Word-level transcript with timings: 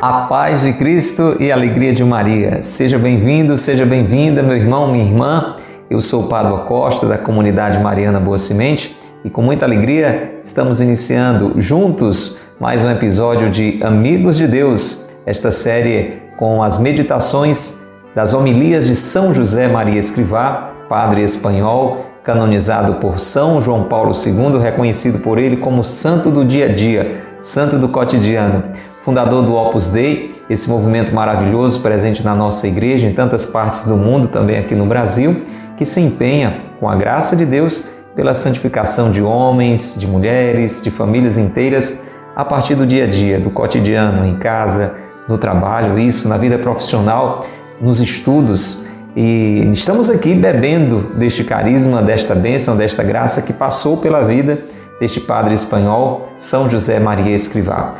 A 0.00 0.26
paz 0.28 0.62
de 0.62 0.72
Cristo 0.74 1.36
e 1.40 1.50
a 1.50 1.54
alegria 1.56 1.92
de 1.92 2.04
Maria. 2.04 2.62
Seja 2.62 2.96
bem-vindo, 2.96 3.58
seja 3.58 3.84
bem-vinda, 3.84 4.44
meu 4.44 4.56
irmão, 4.56 4.92
minha 4.92 5.04
irmã. 5.04 5.56
Eu 5.90 6.00
sou 6.00 6.22
o 6.22 6.28
Padre 6.28 6.56
Costa, 6.66 7.06
da 7.06 7.18
comunidade 7.18 7.82
Mariana 7.82 8.20
Boa 8.20 8.38
Semente, 8.38 8.96
e 9.24 9.28
com 9.28 9.42
muita 9.42 9.66
alegria 9.66 10.38
estamos 10.42 10.80
iniciando 10.80 11.60
juntos 11.60 12.36
mais 12.60 12.84
um 12.84 12.90
episódio 12.90 13.50
de 13.50 13.82
Amigos 13.82 14.36
de 14.36 14.46
Deus, 14.46 15.04
esta 15.26 15.50
série 15.50 16.22
com 16.36 16.62
as 16.62 16.78
meditações 16.78 17.77
das 18.18 18.34
homilias 18.34 18.88
de 18.88 18.96
São 18.96 19.32
José 19.32 19.68
Maria 19.68 19.96
Escrivá, 19.96 20.72
padre 20.88 21.22
espanhol, 21.22 22.04
canonizado 22.24 22.94
por 22.94 23.20
São 23.20 23.62
João 23.62 23.84
Paulo 23.84 24.10
II, 24.12 24.58
reconhecido 24.58 25.20
por 25.20 25.38
ele 25.38 25.58
como 25.58 25.84
santo 25.84 26.28
do 26.28 26.44
dia 26.44 26.64
a 26.64 26.74
dia, 26.74 27.22
santo 27.40 27.78
do 27.78 27.88
cotidiano 27.88 28.64
fundador 29.02 29.44
do 29.44 29.54
Opus 29.54 29.90
Dei, 29.90 30.32
esse 30.50 30.68
movimento 30.68 31.14
maravilhoso 31.14 31.78
presente 31.78 32.24
na 32.24 32.34
nossa 32.34 32.66
igreja, 32.66 33.06
em 33.06 33.14
tantas 33.14 33.46
partes 33.46 33.84
do 33.84 33.96
mundo, 33.96 34.26
também 34.26 34.58
aqui 34.58 34.74
no 34.74 34.84
Brasil, 34.84 35.44
que 35.76 35.84
se 35.84 36.00
empenha, 36.00 36.62
com 36.80 36.88
a 36.88 36.96
graça 36.96 37.36
de 37.36 37.46
Deus, 37.46 37.86
pela 38.16 38.34
santificação 38.34 39.12
de 39.12 39.22
homens, 39.22 39.94
de 39.96 40.08
mulheres, 40.08 40.82
de 40.82 40.90
famílias 40.90 41.38
inteiras, 41.38 42.10
a 42.34 42.44
partir 42.44 42.74
do 42.74 42.84
dia 42.84 43.04
a 43.04 43.06
dia, 43.06 43.38
do 43.38 43.48
cotidiano, 43.48 44.26
em 44.26 44.34
casa, 44.34 45.06
no 45.28 45.36
trabalho, 45.36 45.98
isso, 45.98 46.26
na 46.26 46.38
vida 46.38 46.58
profissional, 46.58 47.44
nos 47.80 48.00
estudos. 48.00 48.86
E 49.16 49.68
estamos 49.72 50.10
aqui 50.10 50.34
bebendo 50.34 51.12
deste 51.16 51.42
carisma, 51.42 52.02
desta 52.02 52.34
bênção, 52.34 52.76
desta 52.76 53.02
graça 53.02 53.42
que 53.42 53.52
passou 53.52 53.96
pela 53.96 54.22
vida 54.22 54.64
deste 55.00 55.20
padre 55.20 55.54
espanhol, 55.54 56.32
São 56.36 56.68
José 56.68 56.98
Maria 56.98 57.34
Escrivá. 57.34 57.94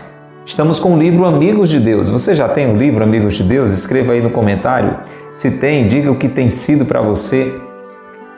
Estamos 0.45 0.79
com 0.79 0.95
o 0.95 0.99
livro 0.99 1.25
Amigos 1.27 1.71
de 1.71 1.79
Deus. 1.79 2.09
Você 2.09 2.35
já 2.35 2.49
tem 2.49 2.71
o 2.71 2.77
livro 2.77 3.05
Amigos 3.05 3.35
de 3.35 3.43
Deus? 3.43 3.73
Escreva 3.73 4.15
aí 4.15 4.21
no 4.21 4.31
comentário. 4.31 4.99
Se 5.35 5.51
tem, 5.51 5.87
diga 5.87 6.11
o 6.11 6.17
que 6.17 6.29
tem 6.29 6.49
sido 6.49 6.85
para 6.85 7.01
você 7.01 7.55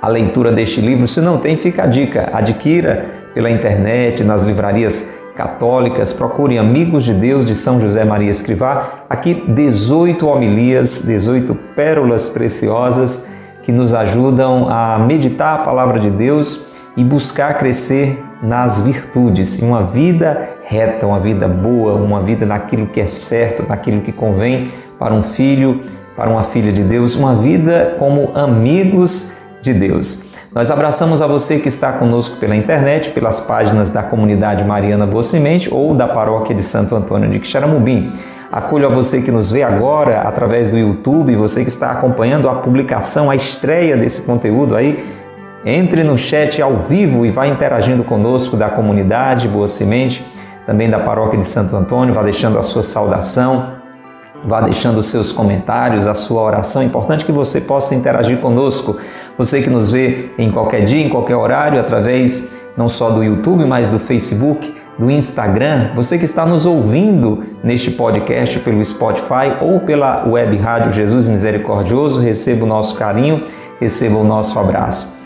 a 0.03 0.09
leitura 0.09 0.53
deste 0.53 0.81
livro. 0.81 1.07
Se 1.07 1.21
não 1.21 1.39
tem, 1.39 1.57
fica 1.57 1.85
a 1.85 1.87
dica. 1.87 2.29
Adquira 2.33 3.07
pela 3.33 3.49
internet, 3.49 4.25
nas 4.25 4.43
livrarias 4.43 5.20
católicas. 5.41 6.13
Procure 6.13 6.59
Amigos 6.59 7.05
de 7.05 7.15
Deus 7.15 7.47
de 7.47 7.55
São 7.55 7.81
José 7.81 8.05
Maria 8.05 8.31
Escrivá. 8.31 9.05
Aqui 9.09 9.43
18 9.49 10.27
homilias, 10.27 11.01
18 11.01 11.55
pérolas 11.75 12.29
preciosas 12.29 13.27
que 13.63 13.73
nos 13.73 13.95
ajudam 13.95 14.69
a 14.69 14.99
meditar 14.99 15.55
a 15.55 15.63
palavra 15.63 15.99
de 15.99 16.11
Deus 16.11 16.67
e 16.95 17.03
buscar 17.03 17.57
crescer 17.57 18.23
nas 18.43 18.83
virtudes, 18.83 19.63
em 19.63 19.67
uma 19.67 19.83
vida 19.83 20.51
reta, 20.65 21.07
uma 21.07 21.21
vida 21.21 21.49
boa, 21.49 21.95
uma 21.95 22.23
vida 22.23 22.45
naquilo 22.45 22.87
que 22.87 23.01
é 23.01 23.07
certo, 23.07 23.65
naquilo 23.67 24.03
que 24.03 24.13
convém 24.13 24.71
para 24.99 25.15
um 25.15 25.23
filho, 25.23 25.83
para 26.17 26.29
uma 26.29 26.43
filha 26.43 26.71
de 26.71 26.85
Deus, 26.85 27.17
uma 27.17 27.35
vida 27.35 27.97
como 27.99 28.33
amigos 28.35 29.33
de 29.63 29.73
Deus. 29.73 30.30
Nós 30.53 30.69
abraçamos 30.69 31.23
a 31.23 31.29
você 31.29 31.61
que 31.61 31.69
está 31.69 31.93
conosco 31.93 32.37
pela 32.39 32.57
internet, 32.57 33.11
pelas 33.11 33.39
páginas 33.39 33.89
da 33.89 34.03
comunidade 34.03 34.65
Mariana 34.65 35.07
Boa 35.07 35.23
Semente 35.23 35.73
ou 35.73 35.95
da 35.95 36.09
paróquia 36.09 36.53
de 36.53 36.63
Santo 36.65 36.97
Antônio 36.97 37.31
de 37.31 37.39
Quixaramubim. 37.39 38.13
Acolho 38.51 38.89
a 38.89 38.93
você 38.93 39.23
que 39.23 39.31
nos 39.31 39.53
vê 39.53 39.63
agora 39.63 40.23
através 40.23 40.69
do 40.69 40.77
YouTube, 40.77 41.37
você 41.37 41.63
que 41.63 41.69
está 41.69 41.93
acompanhando 41.93 42.49
a 42.49 42.57
publicação, 42.57 43.31
a 43.31 43.37
estreia 43.37 43.97
desse 43.97 44.23
conteúdo 44.23 44.75
aí 44.75 44.99
entre 45.65 46.03
no 46.03 46.19
chat 46.19 46.61
ao 46.61 46.79
vivo 46.79 47.25
e 47.25 47.31
vá 47.31 47.47
interagindo 47.47 48.03
conosco 48.03 48.57
da 48.57 48.69
comunidade 48.69 49.47
Boa 49.47 49.69
Semente, 49.69 50.27
também 50.67 50.91
da 50.91 50.99
paróquia 50.99 51.39
de 51.39 51.45
Santo 51.45 51.77
Antônio, 51.77 52.13
vá 52.13 52.25
deixando 52.25 52.59
a 52.59 52.63
sua 52.65 52.83
saudação, 52.83 53.75
vá 54.45 54.61
deixando 54.61 54.99
os 54.99 55.07
seus 55.07 55.31
comentários, 55.31 56.09
a 56.09 56.15
sua 56.15 56.43
oração. 56.43 56.83
É 56.83 56.87
importante 56.87 57.25
que 57.25 57.31
você 57.31 57.61
possa 57.61 57.95
interagir 57.95 58.39
conosco. 58.39 58.97
Você 59.39 59.63
que 59.63 59.71
nos 59.71 59.91
vê 59.91 60.31
em 60.39 60.51
qualquer 60.51 60.85
dia, 60.85 61.05
em 61.05 61.09
qualquer 61.09 61.37
horário, 61.37 61.81
através 61.81 62.51
não 62.77 62.89
só 62.89 63.11
do 63.11 63.23
YouTube, 63.23 63.65
mas 63.65 63.91
do 63.91 63.99
Facebook, 63.99 64.75
do 64.99 65.11
Instagram, 65.11 65.91
você 65.95 66.19
que 66.19 66.27
está 66.27 66.45
nos 66.45 66.67
ouvindo 66.67 67.43
neste 67.65 67.91
podcast 67.91 68.59
pelo 68.59 68.85
Spotify 68.85 69.57
ou 69.61 69.81
pela 69.81 70.29
web 70.29 70.57
rádio 70.59 70.93
Jesus 70.93 71.27
Misericordioso, 71.27 72.21
receba 72.21 72.65
o 72.65 72.69
nosso 72.69 72.97
carinho, 72.97 73.43
receba 73.81 74.19
o 74.19 74.25
nosso 74.25 74.59
abraço. 74.59 75.19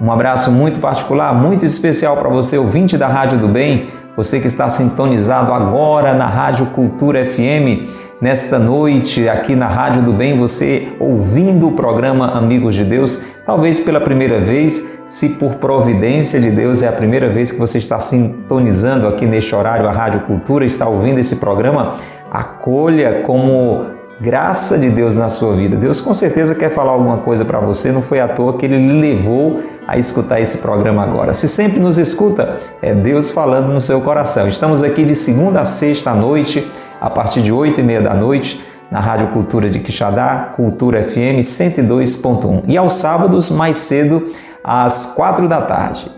Um 0.00 0.10
abraço 0.10 0.50
muito 0.50 0.80
particular, 0.80 1.34
muito 1.34 1.66
especial 1.66 2.16
para 2.16 2.30
você, 2.30 2.56
ouvinte 2.56 2.96
da 2.96 3.06
Rádio 3.06 3.36
do 3.36 3.48
Bem, 3.48 3.88
você 4.16 4.40
que 4.40 4.46
está 4.46 4.68
sintonizado 4.68 5.52
agora 5.52 6.14
na 6.14 6.26
Rádio 6.26 6.66
Cultura 6.66 7.24
FM, 7.24 7.88
nesta 8.20 8.58
noite 8.58 9.28
aqui 9.28 9.54
na 9.54 9.68
Rádio 9.68 10.02
do 10.02 10.12
Bem, 10.12 10.38
você 10.38 10.94
ouvindo 10.98 11.68
o 11.68 11.72
programa 11.72 12.26
Amigos 12.28 12.74
de 12.74 12.84
Deus, 12.84 13.24
talvez 13.50 13.80
pela 13.80 14.00
primeira 14.00 14.38
vez, 14.38 15.00
se 15.08 15.30
por 15.30 15.56
providência 15.56 16.40
de 16.40 16.52
Deus 16.52 16.84
é 16.84 16.88
a 16.88 16.92
primeira 16.92 17.28
vez 17.28 17.50
que 17.50 17.58
você 17.58 17.78
está 17.78 17.98
sintonizando 17.98 19.08
aqui 19.08 19.26
neste 19.26 19.52
horário 19.56 19.88
a 19.88 19.92
Rádio 19.92 20.20
Cultura, 20.20 20.64
está 20.64 20.86
ouvindo 20.86 21.18
esse 21.18 21.34
programa, 21.34 21.96
acolha 22.30 23.22
como 23.22 23.86
graça 24.20 24.78
de 24.78 24.88
Deus 24.88 25.16
na 25.16 25.28
sua 25.28 25.52
vida. 25.54 25.76
Deus 25.76 26.00
com 26.00 26.14
certeza 26.14 26.54
quer 26.54 26.70
falar 26.70 26.92
alguma 26.92 27.18
coisa 27.18 27.44
para 27.44 27.58
você, 27.58 27.90
não 27.90 28.02
foi 28.02 28.20
à 28.20 28.28
toa 28.28 28.56
que 28.56 28.66
ele 28.66 28.78
lhe 28.78 29.00
levou 29.00 29.60
a 29.84 29.98
escutar 29.98 30.40
esse 30.40 30.58
programa 30.58 31.02
agora. 31.02 31.34
Se 31.34 31.48
sempre 31.48 31.80
nos 31.80 31.98
escuta, 31.98 32.56
é 32.80 32.94
Deus 32.94 33.32
falando 33.32 33.72
no 33.72 33.80
seu 33.80 34.00
coração. 34.00 34.46
Estamos 34.46 34.80
aqui 34.84 35.04
de 35.04 35.16
segunda 35.16 35.62
a 35.62 35.64
sexta 35.64 36.12
à 36.12 36.14
noite, 36.14 36.70
a 37.00 37.10
partir 37.10 37.42
de 37.42 37.52
oito 37.52 37.80
e 37.80 37.82
meia 37.82 38.00
da 38.00 38.14
noite, 38.14 38.64
na 38.90 39.00
Rádio 39.00 39.28
Cultura 39.28 39.70
de 39.70 39.78
Quixadá, 39.78 40.52
Cultura 40.56 41.04
FM 41.04 41.40
102.1. 41.40 42.64
E 42.66 42.76
aos 42.76 42.94
sábados, 42.94 43.50
mais 43.50 43.78
cedo, 43.78 44.26
às 44.64 45.14
quatro 45.14 45.48
da 45.48 45.62
tarde. 45.62 46.10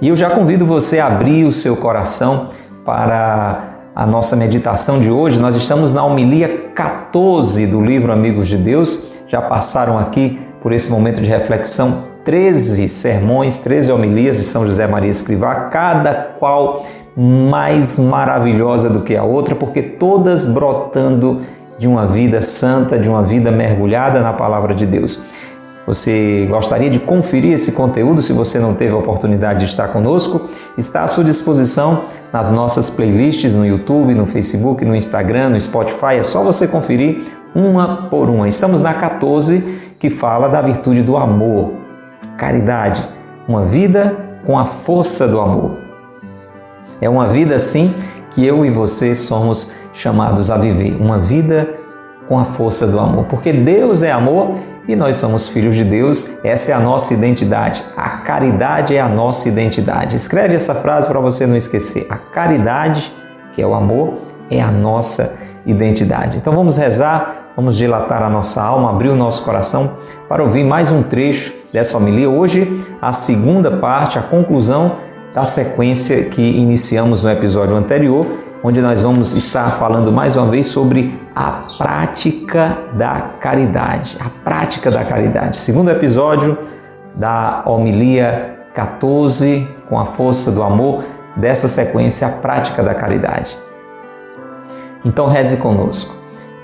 E 0.00 0.08
eu 0.08 0.16
já 0.16 0.30
convido 0.30 0.66
você 0.66 0.98
a 0.98 1.06
abrir 1.06 1.44
o 1.44 1.52
seu 1.52 1.76
coração 1.76 2.48
para 2.84 3.70
a 3.94 4.06
nossa 4.06 4.34
meditação 4.34 4.98
de 4.98 5.10
hoje. 5.10 5.38
Nós 5.38 5.54
estamos 5.54 5.92
na 5.92 6.04
homilia 6.04 6.70
14 6.74 7.66
do 7.66 7.80
livro 7.80 8.12
Amigos 8.12 8.48
de 8.48 8.56
Deus. 8.56 9.20
Já 9.28 9.40
passaram 9.42 9.98
aqui 9.98 10.40
por 10.60 10.72
esse 10.72 10.90
momento 10.90 11.20
de 11.20 11.28
reflexão 11.28 12.09
13 12.24 12.88
sermões, 12.88 13.58
13 13.58 13.92
homilias 13.92 14.36
de 14.36 14.44
São 14.44 14.66
José 14.66 14.86
Maria 14.86 15.10
Escrivá, 15.10 15.54
cada 15.70 16.14
qual 16.38 16.84
mais 17.16 17.96
maravilhosa 17.96 18.88
do 18.88 19.00
que 19.00 19.16
a 19.16 19.24
outra, 19.24 19.54
porque 19.54 19.82
todas 19.82 20.46
brotando 20.46 21.40
de 21.78 21.88
uma 21.88 22.06
vida 22.06 22.42
santa, 22.42 22.98
de 22.98 23.08
uma 23.08 23.22
vida 23.22 23.50
mergulhada 23.50 24.20
na 24.20 24.32
palavra 24.32 24.74
de 24.74 24.86
Deus. 24.86 25.20
Você 25.86 26.46
gostaria 26.48 26.90
de 26.90 27.00
conferir 27.00 27.54
esse 27.54 27.72
conteúdo 27.72 28.22
se 28.22 28.32
você 28.32 28.60
não 28.60 28.74
teve 28.74 28.92
a 28.92 28.98
oportunidade 28.98 29.60
de 29.60 29.64
estar 29.64 29.88
conosco? 29.88 30.42
Está 30.76 31.02
à 31.02 31.08
sua 31.08 31.24
disposição 31.24 32.04
nas 32.32 32.50
nossas 32.50 32.90
playlists 32.90 33.54
no 33.54 33.66
YouTube, 33.66 34.14
no 34.14 34.26
Facebook, 34.26 34.84
no 34.84 34.94
Instagram, 34.94 35.48
no 35.48 35.60
Spotify. 35.60 36.16
É 36.18 36.22
só 36.22 36.44
você 36.44 36.68
conferir 36.68 37.22
uma 37.54 38.08
por 38.08 38.28
uma. 38.28 38.46
Estamos 38.46 38.80
na 38.80 38.94
14 38.94 39.94
que 39.98 40.10
fala 40.10 40.48
da 40.48 40.62
virtude 40.62 41.02
do 41.02 41.16
amor, 41.16 41.72
caridade, 42.40 43.06
uma 43.46 43.66
vida 43.66 44.16
com 44.46 44.58
a 44.58 44.64
força 44.64 45.28
do 45.28 45.38
amor. 45.38 45.76
É 46.98 47.08
uma 47.08 47.28
vida 47.28 47.54
assim 47.54 47.94
que 48.30 48.46
eu 48.46 48.64
e 48.64 48.70
você 48.70 49.14
somos 49.14 49.72
chamados 49.92 50.50
a 50.50 50.56
viver, 50.56 50.96
uma 50.98 51.18
vida 51.18 51.74
com 52.26 52.38
a 52.38 52.46
força 52.46 52.86
do 52.86 52.98
amor, 52.98 53.26
porque 53.26 53.52
Deus 53.52 54.02
é 54.02 54.10
amor 54.10 54.58
e 54.88 54.96
nós 54.96 55.18
somos 55.18 55.48
filhos 55.48 55.74
de 55.76 55.84
Deus, 55.84 56.42
essa 56.42 56.72
é 56.72 56.74
a 56.74 56.80
nossa 56.80 57.12
identidade. 57.12 57.84
A 57.94 58.08
caridade 58.18 58.96
é 58.96 59.00
a 59.00 59.08
nossa 59.08 59.46
identidade. 59.46 60.16
Escreve 60.16 60.54
essa 60.54 60.74
frase 60.74 61.10
para 61.10 61.20
você 61.20 61.46
não 61.46 61.56
esquecer. 61.56 62.06
A 62.08 62.16
caridade, 62.16 63.14
que 63.52 63.60
é 63.60 63.66
o 63.66 63.74
amor, 63.74 64.14
é 64.50 64.62
a 64.62 64.70
nossa 64.70 65.34
identidade. 65.66 66.38
Então 66.38 66.54
vamos 66.54 66.78
rezar, 66.78 67.52
vamos 67.54 67.76
dilatar 67.76 68.22
a 68.22 68.30
nossa 68.30 68.62
alma, 68.62 68.90
abrir 68.90 69.10
o 69.10 69.16
nosso 69.16 69.44
coração 69.44 69.98
para 70.26 70.42
ouvir 70.42 70.64
mais 70.64 70.90
um 70.90 71.02
trecho 71.02 71.59
dessa 71.72 71.96
homilia. 71.96 72.28
Hoje, 72.28 72.84
a 73.00 73.12
segunda 73.12 73.70
parte, 73.78 74.18
a 74.18 74.22
conclusão 74.22 74.96
da 75.34 75.44
sequência 75.44 76.24
que 76.24 76.42
iniciamos 76.42 77.22
no 77.24 77.30
episódio 77.30 77.76
anterior 77.76 78.26
onde 78.62 78.80
nós 78.80 79.02
vamos 79.02 79.34
estar 79.34 79.70
falando 79.70 80.12
mais 80.12 80.36
uma 80.36 80.46
vez 80.46 80.66
sobre 80.66 81.18
a 81.34 81.62
prática 81.78 82.78
da 82.92 83.20
caridade. 83.40 84.18
A 84.20 84.28
prática 84.28 84.90
da 84.90 85.04
caridade. 85.04 85.56
Segundo 85.56 85.90
episódio 85.90 86.58
da 87.14 87.62
homilia 87.66 88.58
14, 88.74 89.66
com 89.88 89.98
a 89.98 90.04
força 90.04 90.52
do 90.52 90.62
amor, 90.62 91.02
dessa 91.36 91.68
sequência, 91.68 92.26
a 92.26 92.30
prática 92.30 92.82
da 92.82 92.94
caridade. 92.94 93.58
Então 95.04 95.26
reze 95.26 95.56
conosco. 95.56 96.14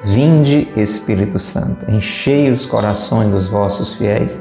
Vinde, 0.05 0.69
Espírito 0.77 1.39
Santo, 1.39 1.91
enchei 1.91 2.51
os 2.51 2.67
corações 2.67 3.31
dos 3.31 3.49
vossos 3.49 3.95
fiéis 3.95 4.41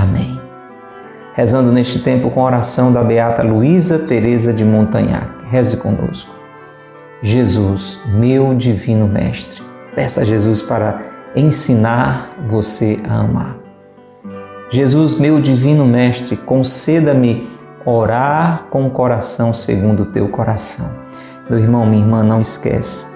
Amém. 0.00 0.40
Rezando 1.34 1.70
neste 1.70 1.98
tempo 1.98 2.30
com 2.30 2.40
a 2.40 2.44
oração 2.44 2.90
da 2.90 3.04
Beata 3.04 3.42
Luísa 3.42 3.98
Teresa 3.98 4.50
de 4.50 4.64
Montagnac. 4.64 5.28
Reze 5.50 5.76
conosco. 5.76 6.34
Jesus, 7.22 8.00
meu 8.06 8.54
divino 8.54 9.06
mestre. 9.06 9.62
Peça 9.94 10.22
a 10.22 10.24
Jesus 10.24 10.62
para 10.62 11.02
ensinar 11.36 12.34
você 12.48 12.98
a 13.06 13.20
amar. 13.20 13.56
Jesus, 14.70 15.16
meu 15.16 15.38
divino 15.38 15.84
mestre, 15.84 16.34
conceda-me 16.34 17.46
orar 17.84 18.68
com 18.70 18.86
o 18.86 18.90
coração 18.90 19.52
segundo 19.52 20.04
o 20.04 20.12
teu 20.12 20.28
coração. 20.28 20.90
Meu 21.48 21.58
irmão, 21.58 21.84
minha 21.84 22.02
irmã, 22.02 22.22
não 22.22 22.40
esqueça. 22.40 23.08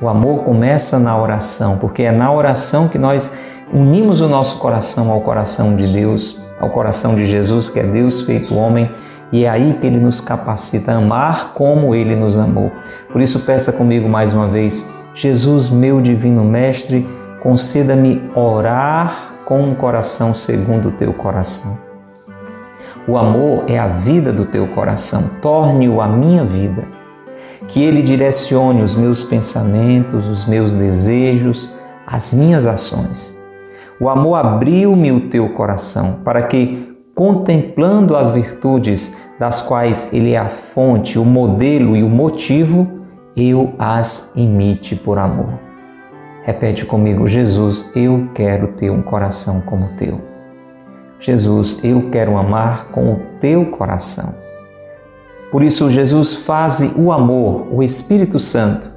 O 0.00 0.08
amor 0.08 0.42
começa 0.42 0.98
na 0.98 1.20
oração, 1.20 1.78
porque 1.78 2.02
é 2.02 2.12
na 2.12 2.32
oração 2.32 2.88
que 2.88 2.98
nós 2.98 3.30
unimos 3.72 4.20
o 4.20 4.28
nosso 4.28 4.58
coração 4.58 5.10
ao 5.10 5.20
coração 5.20 5.76
de 5.76 5.86
Deus, 5.86 6.42
ao 6.60 6.70
coração 6.70 7.14
de 7.14 7.26
Jesus, 7.26 7.68
que 7.68 7.80
é 7.80 7.82
Deus 7.82 8.22
feito 8.22 8.54
homem, 8.54 8.90
e 9.32 9.44
é 9.44 9.48
aí 9.48 9.74
que 9.80 9.86
ele 9.86 9.98
nos 9.98 10.20
capacita 10.20 10.92
a 10.92 10.96
amar 10.96 11.54
como 11.54 11.94
ele 11.94 12.14
nos 12.14 12.38
amou. 12.38 12.70
Por 13.10 13.20
isso, 13.20 13.40
peça 13.40 13.72
comigo 13.72 14.08
mais 14.08 14.32
uma 14.32 14.48
vez: 14.48 14.86
Jesus, 15.14 15.70
meu 15.70 16.00
divino 16.00 16.44
mestre, 16.44 17.06
conceda-me 17.42 18.22
orar 18.34 19.34
com 19.44 19.62
um 19.62 19.74
coração 19.74 20.34
segundo 20.34 20.88
o 20.88 20.92
teu 20.92 21.12
coração. 21.12 21.78
O 23.06 23.18
amor 23.18 23.64
é 23.68 23.78
a 23.78 23.86
vida 23.86 24.32
do 24.32 24.46
teu 24.46 24.66
coração, 24.68 25.30
torne-o 25.42 26.00
a 26.00 26.08
minha 26.08 26.42
vida. 26.42 26.84
Que 27.68 27.82
ele 27.82 28.02
direcione 28.02 28.82
os 28.82 28.94
meus 28.94 29.22
pensamentos, 29.22 30.28
os 30.28 30.44
meus 30.44 30.72
desejos, 30.72 31.74
as 32.06 32.32
minhas 32.32 32.66
ações. 32.66 33.33
O 34.00 34.08
amor 34.08 34.36
abriu-me 34.36 35.12
o 35.12 35.28
teu 35.28 35.48
coração 35.50 36.20
para 36.24 36.42
que, 36.42 36.96
contemplando 37.14 38.16
as 38.16 38.30
virtudes 38.30 39.16
das 39.38 39.62
quais 39.62 40.12
ele 40.12 40.32
é 40.32 40.38
a 40.38 40.48
fonte, 40.48 41.18
o 41.18 41.24
modelo 41.24 41.96
e 41.96 42.02
o 42.02 42.08
motivo, 42.08 42.88
eu 43.36 43.72
as 43.78 44.32
imite 44.36 44.96
por 44.96 45.18
amor. 45.18 45.58
Repete 46.42 46.84
comigo: 46.84 47.26
Jesus, 47.26 47.90
eu 47.94 48.28
quero 48.34 48.68
ter 48.68 48.90
um 48.90 49.02
coração 49.02 49.60
como 49.60 49.86
o 49.86 49.96
teu. 49.96 50.20
Jesus, 51.18 51.78
eu 51.82 52.10
quero 52.10 52.36
amar 52.36 52.88
com 52.88 53.12
o 53.12 53.20
teu 53.40 53.66
coração. 53.66 54.34
Por 55.50 55.62
isso, 55.62 55.88
Jesus 55.88 56.34
faz 56.34 56.82
o 56.96 57.12
amor, 57.12 57.68
o 57.72 57.82
Espírito 57.82 58.38
Santo, 58.40 58.92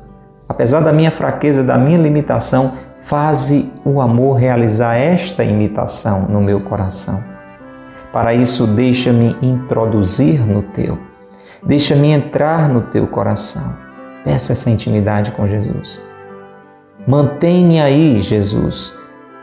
apesar 0.49 0.81
da 0.81 0.91
minha 0.91 1.11
fraqueza, 1.11 1.63
da 1.63 1.77
minha 1.77 1.97
limitação, 1.97 2.73
faz 2.99 3.53
o 3.85 4.01
amor 4.01 4.37
realizar 4.37 4.95
esta 4.95 5.43
imitação 5.43 6.27
no 6.27 6.41
meu 6.41 6.61
coração. 6.61 7.23
Para 8.11 8.33
isso, 8.33 8.65
deixa-me 8.65 9.35
introduzir 9.41 10.47
no 10.47 10.61
teu, 10.61 10.97
deixa-me 11.63 12.09
entrar 12.09 12.67
no 12.69 12.81
teu 12.81 13.07
coração. 13.07 13.77
Peça 14.23 14.53
essa 14.53 14.69
intimidade 14.69 15.31
com 15.31 15.47
Jesus. 15.47 16.01
Mantém-me 17.07 17.79
aí, 17.79 18.21
Jesus, 18.21 18.93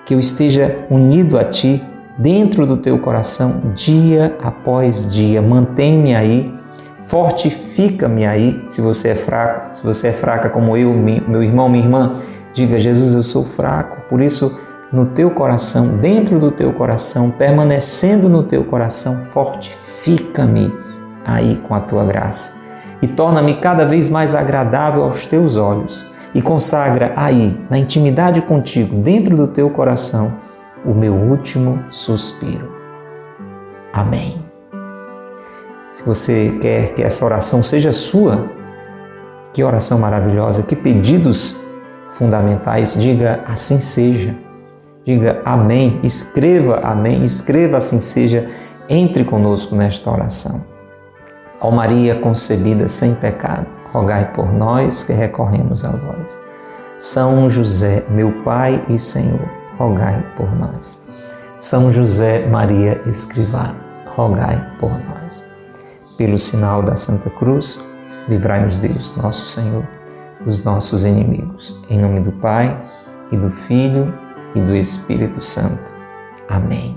que 0.05 0.15
eu 0.15 0.21
esteja 0.21 0.85
unido 0.91 1.39
a 1.39 1.45
Ti 1.45 1.83
dentro 2.19 2.67
do 2.67 2.77
Teu 2.77 2.99
coração 2.99 3.73
dia 3.75 4.37
após 4.43 5.13
dia. 5.15 5.41
Mantém-me 5.41 6.15
aí, 6.15 6.53
fortifica-me 7.01 8.27
aí. 8.27 8.63
Se 8.69 8.81
você 8.81 9.11
é 9.11 9.15
fraco, 9.15 9.77
se 9.77 9.83
você 9.83 10.09
é 10.09 10.13
fraca 10.13 10.51
como 10.51 10.77
eu, 10.77 10.93
meu 10.93 11.43
irmão, 11.43 11.69
minha 11.69 11.85
irmã, 11.85 12.17
diga: 12.55 12.79
Jesus, 12.79 13.13
eu 13.13 13.23
sou 13.23 13.45
fraco, 13.45 14.09
por 14.09 14.23
isso 14.23 14.59
no 14.91 15.07
teu 15.07 15.31
coração, 15.31 15.97
dentro 15.97 16.39
do 16.39 16.51
teu 16.51 16.73
coração, 16.73 17.31
permanecendo 17.31 18.29
no 18.29 18.45
teu 18.45 18.65
coração, 18.65 19.25
fortifica-me 19.27 20.73
aí 21.25 21.57
com 21.57 21.75
a 21.75 21.81
tua 21.81 22.05
graça 22.05 22.55
e 23.03 23.09
torna-me 23.09 23.55
cada 23.55 23.85
vez 23.85 24.09
mais 24.09 24.35
agradável 24.35 25.03
aos 25.03 25.27
teus 25.27 25.57
olhos 25.57 26.07
e 26.33 26.41
consagra 26.41 27.13
aí, 27.17 27.61
na 27.69 27.77
intimidade 27.77 28.41
contigo, 28.43 28.97
dentro 28.97 29.37
do 29.37 29.47
teu 29.49 29.69
coração, 29.69 30.37
o 30.85 30.95
meu 30.95 31.15
último 31.15 31.85
suspiro. 31.91 32.73
Amém. 33.93 34.43
Se 35.91 36.05
você 36.05 36.59
quer 36.61 36.93
que 36.95 37.03
essa 37.03 37.25
oração 37.25 37.63
seja 37.63 37.93
sua, 37.93 38.47
que 39.53 39.63
oração 39.63 39.99
maravilhosa, 39.99 40.65
que 40.65 40.75
pedidos 40.75 41.64
fundamentais, 42.15 42.95
diga 43.01 43.41
assim 43.47 43.79
seja. 43.79 44.35
Diga 45.05 45.43
amém, 45.45 46.01
escreva 46.03 46.81
amém, 46.83 47.25
escreva 47.25 47.77
assim 47.77 48.01
seja, 48.01 48.49
entre 48.89 49.23
conosco 49.23 49.77
nesta 49.77 50.11
oração. 50.11 50.65
Ó 51.61 51.71
Maria 51.71 52.15
concebida 52.15 52.89
sem 52.89 53.15
pecado, 53.15 53.67
rogai 53.93 54.33
por 54.33 54.53
nós 54.53 55.03
que 55.03 55.13
recorremos 55.13 55.85
a 55.85 55.91
vós. 55.91 56.39
São 56.99 57.51
José, 57.51 58.05
meu 58.09 58.33
Pai 58.43 58.83
e 58.89 58.99
Senhor, 58.99 59.47
rogai 59.77 60.25
por 60.37 60.55
nós. 60.57 60.99
São 61.59 61.93
José 61.93 62.47
Maria 62.47 63.01
Escrivá, 63.07 63.75
rogai 64.17 64.65
por 64.79 64.91
nós. 64.91 65.47
Pelo 66.17 66.39
sinal 66.39 66.83
da 66.83 66.97
Santa 66.97 67.29
Cruz, 67.29 67.85
livrai-nos 68.29 68.77
Deus, 68.77 69.15
nosso 69.17 69.45
Senhor, 69.45 69.85
dos 70.45 70.63
nossos 70.63 71.05
inimigos. 71.05 71.79
Em 71.89 71.99
nome 71.99 72.21
do 72.21 72.33
Pai, 72.33 72.77
e 73.33 73.37
do 73.37 73.51
Filho, 73.51 74.13
e 74.55 74.61
do 74.61 74.77
Espírito 74.77 75.43
Santo. 75.43 75.93
Amém. 76.49 76.97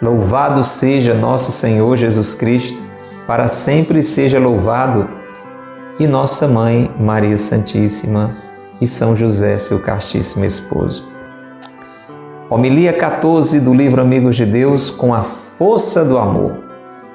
Louvado 0.00 0.64
seja 0.64 1.14
nosso 1.14 1.52
Senhor 1.52 1.96
Jesus 1.96 2.34
Cristo, 2.34 2.82
para 3.26 3.46
sempre 3.46 4.02
seja 4.02 4.38
louvado 4.38 5.08
e 5.98 6.06
nossa 6.06 6.48
mãe 6.48 6.90
Maria 6.98 7.38
Santíssima 7.38 8.36
e 8.80 8.86
São 8.86 9.14
José, 9.14 9.58
seu 9.58 9.80
castíssimo 9.80 10.44
esposo. 10.44 11.06
Homilia 12.50 12.92
14 12.92 13.60
do 13.60 13.72
livro 13.72 14.02
Amigos 14.02 14.36
de 14.36 14.44
Deus 14.44 14.90
com 14.90 15.14
a 15.14 15.22
força 15.22 16.04
do 16.04 16.18
amor. 16.18 16.56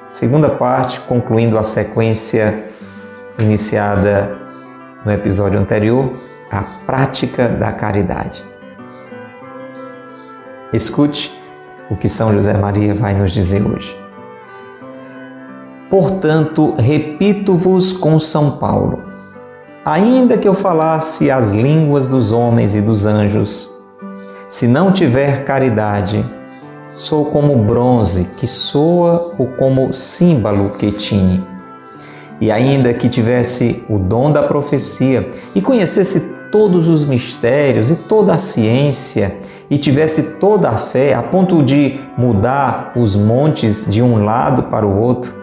Segunda 0.08 0.48
parte, 0.48 1.00
concluindo 1.00 1.58
a 1.58 1.62
sequência 1.62 2.64
iniciada 3.38 4.47
no 5.08 5.14
episódio 5.14 5.58
anterior, 5.58 6.12
a 6.50 6.60
prática 6.84 7.48
da 7.48 7.72
caridade. 7.72 8.44
Escute 10.70 11.34
o 11.88 11.96
que 11.96 12.10
São 12.10 12.34
José 12.34 12.52
Maria 12.52 12.94
vai 12.94 13.14
nos 13.14 13.32
dizer 13.32 13.66
hoje. 13.66 13.96
Portanto, 15.88 16.74
repito-vos 16.78 17.90
com 17.90 18.20
São 18.20 18.58
Paulo: 18.58 19.02
ainda 19.82 20.36
que 20.36 20.46
eu 20.46 20.52
falasse 20.52 21.30
as 21.30 21.54
línguas 21.54 22.06
dos 22.08 22.30
homens 22.30 22.76
e 22.76 22.82
dos 22.82 23.06
anjos, 23.06 23.66
se 24.46 24.68
não 24.68 24.92
tiver 24.92 25.42
caridade, 25.42 26.22
sou 26.94 27.24
como 27.24 27.56
bronze 27.64 28.26
que 28.36 28.46
soa 28.46 29.34
ou 29.38 29.46
como 29.46 29.94
símbolo 29.94 30.68
que 30.68 30.92
tine. 30.92 31.57
E 32.40 32.50
ainda 32.50 32.94
que 32.94 33.08
tivesse 33.08 33.84
o 33.88 33.98
dom 33.98 34.30
da 34.30 34.42
profecia 34.44 35.30
e 35.54 35.60
conhecesse 35.60 36.38
todos 36.50 36.88
os 36.88 37.04
mistérios 37.04 37.90
e 37.90 37.96
toda 37.96 38.34
a 38.34 38.38
ciência 38.38 39.36
e 39.70 39.76
tivesse 39.76 40.38
toda 40.38 40.68
a 40.68 40.78
fé 40.78 41.14
a 41.14 41.22
ponto 41.22 41.62
de 41.62 42.00
mudar 42.16 42.92
os 42.96 43.14
montes 43.14 43.86
de 43.86 44.02
um 44.02 44.24
lado 44.24 44.64
para 44.64 44.86
o 44.86 44.98
outro, 44.98 45.34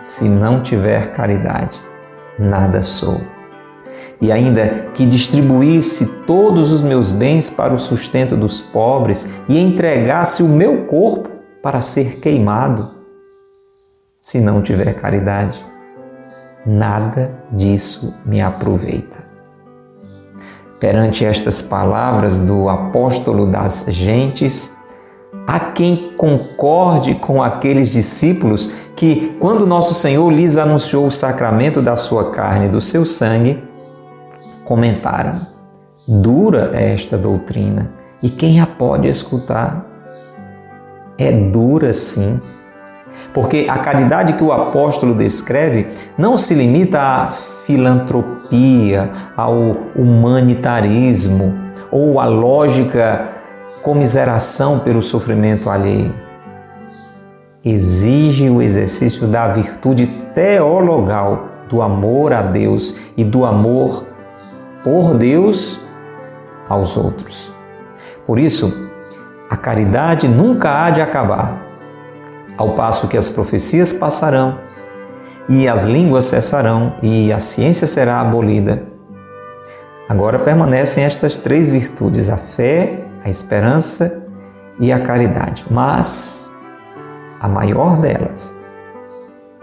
se 0.00 0.28
não 0.28 0.62
tiver 0.62 1.12
caridade, 1.12 1.80
nada 2.38 2.82
sou. 2.82 3.20
E 4.20 4.30
ainda 4.30 4.88
que 4.94 5.04
distribuísse 5.04 6.24
todos 6.26 6.70
os 6.70 6.80
meus 6.80 7.10
bens 7.10 7.50
para 7.50 7.74
o 7.74 7.78
sustento 7.78 8.36
dos 8.36 8.60
pobres 8.60 9.28
e 9.48 9.58
entregasse 9.58 10.42
o 10.42 10.48
meu 10.48 10.86
corpo 10.86 11.28
para 11.62 11.80
ser 11.80 12.20
queimado, 12.20 12.90
se 14.20 14.40
não 14.40 14.62
tiver 14.62 14.92
caridade, 14.94 15.64
nada 16.66 17.44
disso 17.50 18.16
me 18.24 18.40
aproveita. 18.40 19.32
perante 20.82 21.24
estas 21.24 21.62
palavras 21.62 22.40
do 22.40 22.68
apóstolo 22.68 23.46
das 23.46 23.86
gentes, 23.88 24.76
há 25.46 25.60
quem 25.60 26.12
concorde 26.16 27.14
com 27.14 27.40
aqueles 27.40 27.92
discípulos 27.92 28.68
que, 28.96 29.36
quando 29.38 29.64
nosso 29.64 29.94
Senhor 29.94 30.28
lhes 30.28 30.56
anunciou 30.56 31.06
o 31.06 31.10
sacramento 31.10 31.80
da 31.80 31.94
sua 31.96 32.32
carne 32.32 32.66
e 32.66 32.68
do 32.68 32.80
seu 32.80 33.06
sangue, 33.06 33.62
comentaram: 34.64 35.46
Dura 36.08 36.72
é 36.74 36.92
esta 36.92 37.16
doutrina, 37.16 37.92
e 38.20 38.28
quem 38.28 38.60
a 38.60 38.66
pode 38.66 39.06
escutar? 39.06 39.86
É 41.16 41.30
dura 41.30 41.94
sim. 41.94 42.40
Porque 43.32 43.66
a 43.68 43.78
caridade 43.78 44.34
que 44.34 44.44
o 44.44 44.52
apóstolo 44.52 45.14
descreve 45.14 45.88
não 46.16 46.36
se 46.36 46.54
limita 46.54 47.00
à 47.00 47.28
filantropia, 47.30 49.10
ao 49.36 49.76
humanitarismo 49.96 51.54
ou 51.90 52.20
à 52.20 52.26
lógica 52.26 53.28
comiseração 53.82 54.78
pelo 54.78 55.02
sofrimento 55.02 55.68
alheio. 55.68 56.14
Exige 57.64 58.48
o 58.48 58.62
exercício 58.62 59.26
da 59.26 59.48
virtude 59.48 60.06
teologal 60.34 61.48
do 61.68 61.80
amor 61.80 62.32
a 62.32 62.42
Deus 62.42 62.98
e 63.16 63.24
do 63.24 63.44
amor 63.44 64.06
por 64.82 65.14
Deus 65.14 65.80
aos 66.68 66.96
outros. 66.96 67.52
Por 68.26 68.38
isso, 68.38 68.90
a 69.50 69.56
caridade 69.56 70.28
nunca 70.28 70.84
há 70.84 70.90
de 70.90 71.00
acabar, 71.00 71.61
ao 72.56 72.74
passo 72.74 73.08
que 73.08 73.16
as 73.16 73.28
profecias 73.28 73.92
passarão 73.92 74.58
e 75.48 75.68
as 75.68 75.86
línguas 75.86 76.26
cessarão 76.26 76.94
e 77.02 77.32
a 77.32 77.38
ciência 77.38 77.86
será 77.86 78.20
abolida. 78.20 78.84
Agora 80.08 80.38
permanecem 80.38 81.04
estas 81.04 81.36
três 81.36 81.70
virtudes: 81.70 82.28
a 82.28 82.36
fé, 82.36 83.04
a 83.24 83.28
esperança 83.28 84.24
e 84.78 84.92
a 84.92 85.00
caridade. 85.00 85.64
Mas 85.70 86.54
a 87.40 87.48
maior 87.48 87.96
delas 87.98 88.54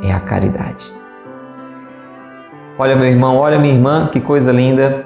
é 0.03 0.11
a 0.11 0.19
caridade. 0.19 0.85
Olha, 2.77 2.95
meu 2.95 3.07
irmão, 3.07 3.37
olha, 3.37 3.59
minha 3.59 3.73
irmã, 3.73 4.07
que 4.07 4.19
coisa 4.19 4.51
linda. 4.51 5.05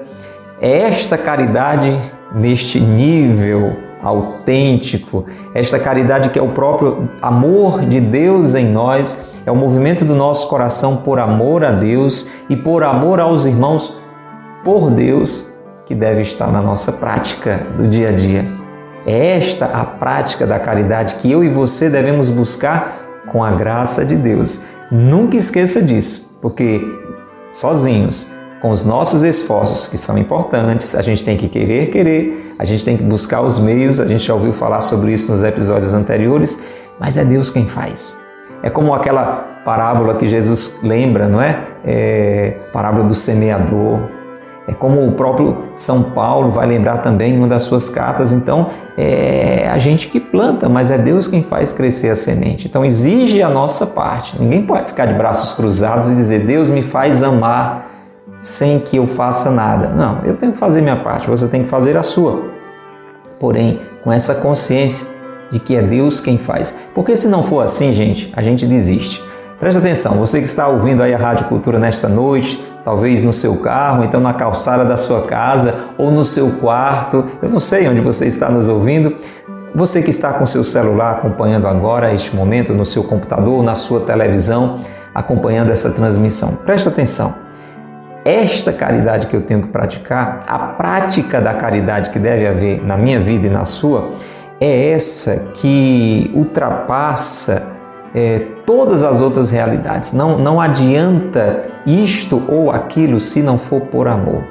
É 0.61 0.83
esta 0.83 1.17
caridade 1.17 1.99
neste 2.33 2.79
nível 2.79 3.75
autêntico, 4.03 5.25
esta 5.53 5.79
caridade 5.79 6.29
que 6.29 6.37
é 6.37 6.41
o 6.41 6.51
próprio 6.51 7.09
amor 7.21 7.85
de 7.85 8.01
Deus 8.01 8.53
em 8.53 8.65
nós, 8.65 9.41
é 9.45 9.51
o 9.51 9.55
movimento 9.55 10.05
do 10.05 10.15
nosso 10.15 10.47
coração 10.47 10.97
por 10.97 11.19
amor 11.19 11.63
a 11.63 11.71
Deus 11.71 12.27
e 12.49 12.55
por 12.55 12.83
amor 12.83 13.19
aos 13.19 13.45
irmãos 13.45 13.97
por 14.63 14.91
Deus 14.91 15.53
que 15.85 15.95
deve 15.95 16.21
estar 16.21 16.51
na 16.51 16.61
nossa 16.61 16.91
prática 16.93 17.65
do 17.77 17.87
dia 17.87 18.09
a 18.09 18.11
dia. 18.11 18.45
É 19.05 19.35
esta 19.35 19.65
a 19.65 19.83
prática 19.83 20.47
da 20.47 20.59
caridade 20.59 21.15
que 21.15 21.29
eu 21.29 21.43
e 21.43 21.49
você 21.49 21.89
devemos 21.89 22.29
buscar 22.29 23.23
com 23.27 23.43
a 23.43 23.51
graça 23.51 24.05
de 24.05 24.15
Deus. 24.15 24.61
Nunca 24.89 25.35
esqueça 25.35 25.81
disso, 25.81 26.37
porque 26.41 26.81
sozinhos, 27.51 28.27
com 28.63 28.71
os 28.71 28.81
nossos 28.81 29.23
esforços, 29.23 29.89
que 29.89 29.97
são 29.97 30.17
importantes, 30.17 30.95
a 30.95 31.01
gente 31.01 31.21
tem 31.21 31.35
que 31.35 31.49
querer, 31.49 31.91
querer, 31.91 32.55
a 32.57 32.63
gente 32.63 32.85
tem 32.85 32.95
que 32.95 33.03
buscar 33.03 33.41
os 33.41 33.59
meios, 33.59 33.99
a 33.99 34.05
gente 34.05 34.23
já 34.23 34.33
ouviu 34.33 34.53
falar 34.53 34.79
sobre 34.79 35.11
isso 35.11 35.33
nos 35.33 35.43
episódios 35.43 35.93
anteriores, 35.93 36.63
mas 36.97 37.17
é 37.17 37.25
Deus 37.25 37.49
quem 37.49 37.67
faz. 37.67 38.17
É 38.63 38.69
como 38.69 38.93
aquela 38.93 39.59
parábola 39.65 40.15
que 40.15 40.25
Jesus 40.25 40.79
lembra, 40.81 41.27
não 41.27 41.41
é? 41.41 41.61
é 41.83 42.57
parábola 42.71 43.03
do 43.03 43.13
semeador, 43.13 43.99
é 44.65 44.71
como 44.71 45.05
o 45.05 45.11
próprio 45.11 45.57
São 45.75 46.11
Paulo 46.11 46.49
vai 46.51 46.65
lembrar 46.65 46.99
também 46.99 47.33
em 47.33 47.37
uma 47.37 47.49
das 47.49 47.63
suas 47.63 47.89
cartas. 47.89 48.31
Então, 48.31 48.69
é 48.97 49.67
a 49.69 49.77
gente 49.77 50.07
que 50.07 50.21
planta, 50.21 50.69
mas 50.69 50.89
é 50.89 50.97
Deus 50.97 51.27
quem 51.27 51.43
faz 51.43 51.73
crescer 51.73 52.11
a 52.11 52.15
semente. 52.15 52.69
Então, 52.69 52.85
exige 52.85 53.43
a 53.43 53.49
nossa 53.49 53.87
parte. 53.87 54.41
Ninguém 54.41 54.65
pode 54.65 54.87
ficar 54.87 55.05
de 55.05 55.15
braços 55.15 55.51
cruzados 55.51 56.09
e 56.09 56.15
dizer: 56.15 56.45
Deus 56.45 56.69
me 56.69 56.81
faz 56.81 57.21
amar 57.21 57.92
sem 58.43 58.77
que 58.77 58.97
eu 58.97 59.07
faça 59.07 59.49
nada. 59.49 59.87
Não, 59.87 60.19
eu 60.25 60.35
tenho 60.35 60.51
que 60.51 60.57
fazer 60.57 60.81
minha 60.81 60.97
parte, 60.97 61.29
você 61.29 61.47
tem 61.47 61.63
que 61.63 61.69
fazer 61.69 61.95
a 61.95 62.03
sua. 62.03 62.43
Porém, 63.39 63.79
com 64.03 64.11
essa 64.11 64.35
consciência 64.35 65.07
de 65.49 65.59
que 65.59 65.77
é 65.77 65.81
Deus 65.81 66.19
quem 66.19 66.37
faz. 66.37 66.75
Porque 66.93 67.15
se 67.15 67.29
não 67.29 67.41
for 67.41 67.63
assim, 67.63 67.93
gente, 67.93 68.33
a 68.35 68.43
gente 68.43 68.65
desiste. 68.65 69.23
Presta 69.61 69.79
atenção, 69.79 70.15
você 70.15 70.39
que 70.39 70.45
está 70.45 70.67
ouvindo 70.67 71.01
aí 71.01 71.13
a 71.13 71.17
Rádio 71.17 71.47
Cultura 71.47 71.79
nesta 71.79 72.09
noite, 72.09 72.61
talvez 72.83 73.23
no 73.23 73.31
seu 73.31 73.55
carro, 73.59 74.03
então 74.03 74.19
na 74.19 74.33
calçada 74.33 74.83
da 74.83 74.97
sua 74.97 75.21
casa 75.21 75.75
ou 75.97 76.11
no 76.11 76.25
seu 76.25 76.49
quarto, 76.59 77.25
eu 77.41 77.49
não 77.49 77.61
sei 77.61 77.87
onde 77.87 78.01
você 78.01 78.25
está 78.25 78.49
nos 78.49 78.67
ouvindo. 78.67 79.15
Você 79.73 80.01
que 80.01 80.09
está 80.09 80.33
com 80.33 80.45
seu 80.45 80.65
celular 80.65 81.13
acompanhando 81.13 81.65
agora 81.65 82.13
este 82.13 82.35
momento 82.35 82.73
no 82.73 82.85
seu 82.85 83.05
computador, 83.05 83.63
na 83.63 83.73
sua 83.73 84.01
televisão, 84.01 84.81
acompanhando 85.15 85.71
essa 85.71 85.91
transmissão. 85.91 86.57
Presta 86.57 86.89
atenção. 86.89 87.42
Esta 88.25 88.71
caridade 88.71 89.27
que 89.27 89.35
eu 89.35 89.41
tenho 89.41 89.63
que 89.63 89.67
praticar, 89.67 90.39
a 90.47 90.57
prática 90.57 91.41
da 91.41 91.53
caridade 91.53 92.09
que 92.09 92.19
deve 92.19 92.47
haver 92.47 92.81
na 92.81 92.95
minha 92.95 93.19
vida 93.19 93.47
e 93.47 93.49
na 93.49 93.65
sua, 93.65 94.11
é 94.61 94.91
essa 94.91 95.51
que 95.55 96.31
ultrapassa 96.33 97.73
é, 98.15 98.39
todas 98.65 99.03
as 99.03 99.19
outras 99.19 99.51
realidades. 99.51 100.13
Não, 100.13 100.37
não 100.37 100.61
adianta 100.61 101.63
isto 101.85 102.41
ou 102.47 102.71
aquilo 102.71 103.19
se 103.19 103.41
não 103.41 103.57
for 103.57 103.81
por 103.81 104.07
amor. 104.07 104.43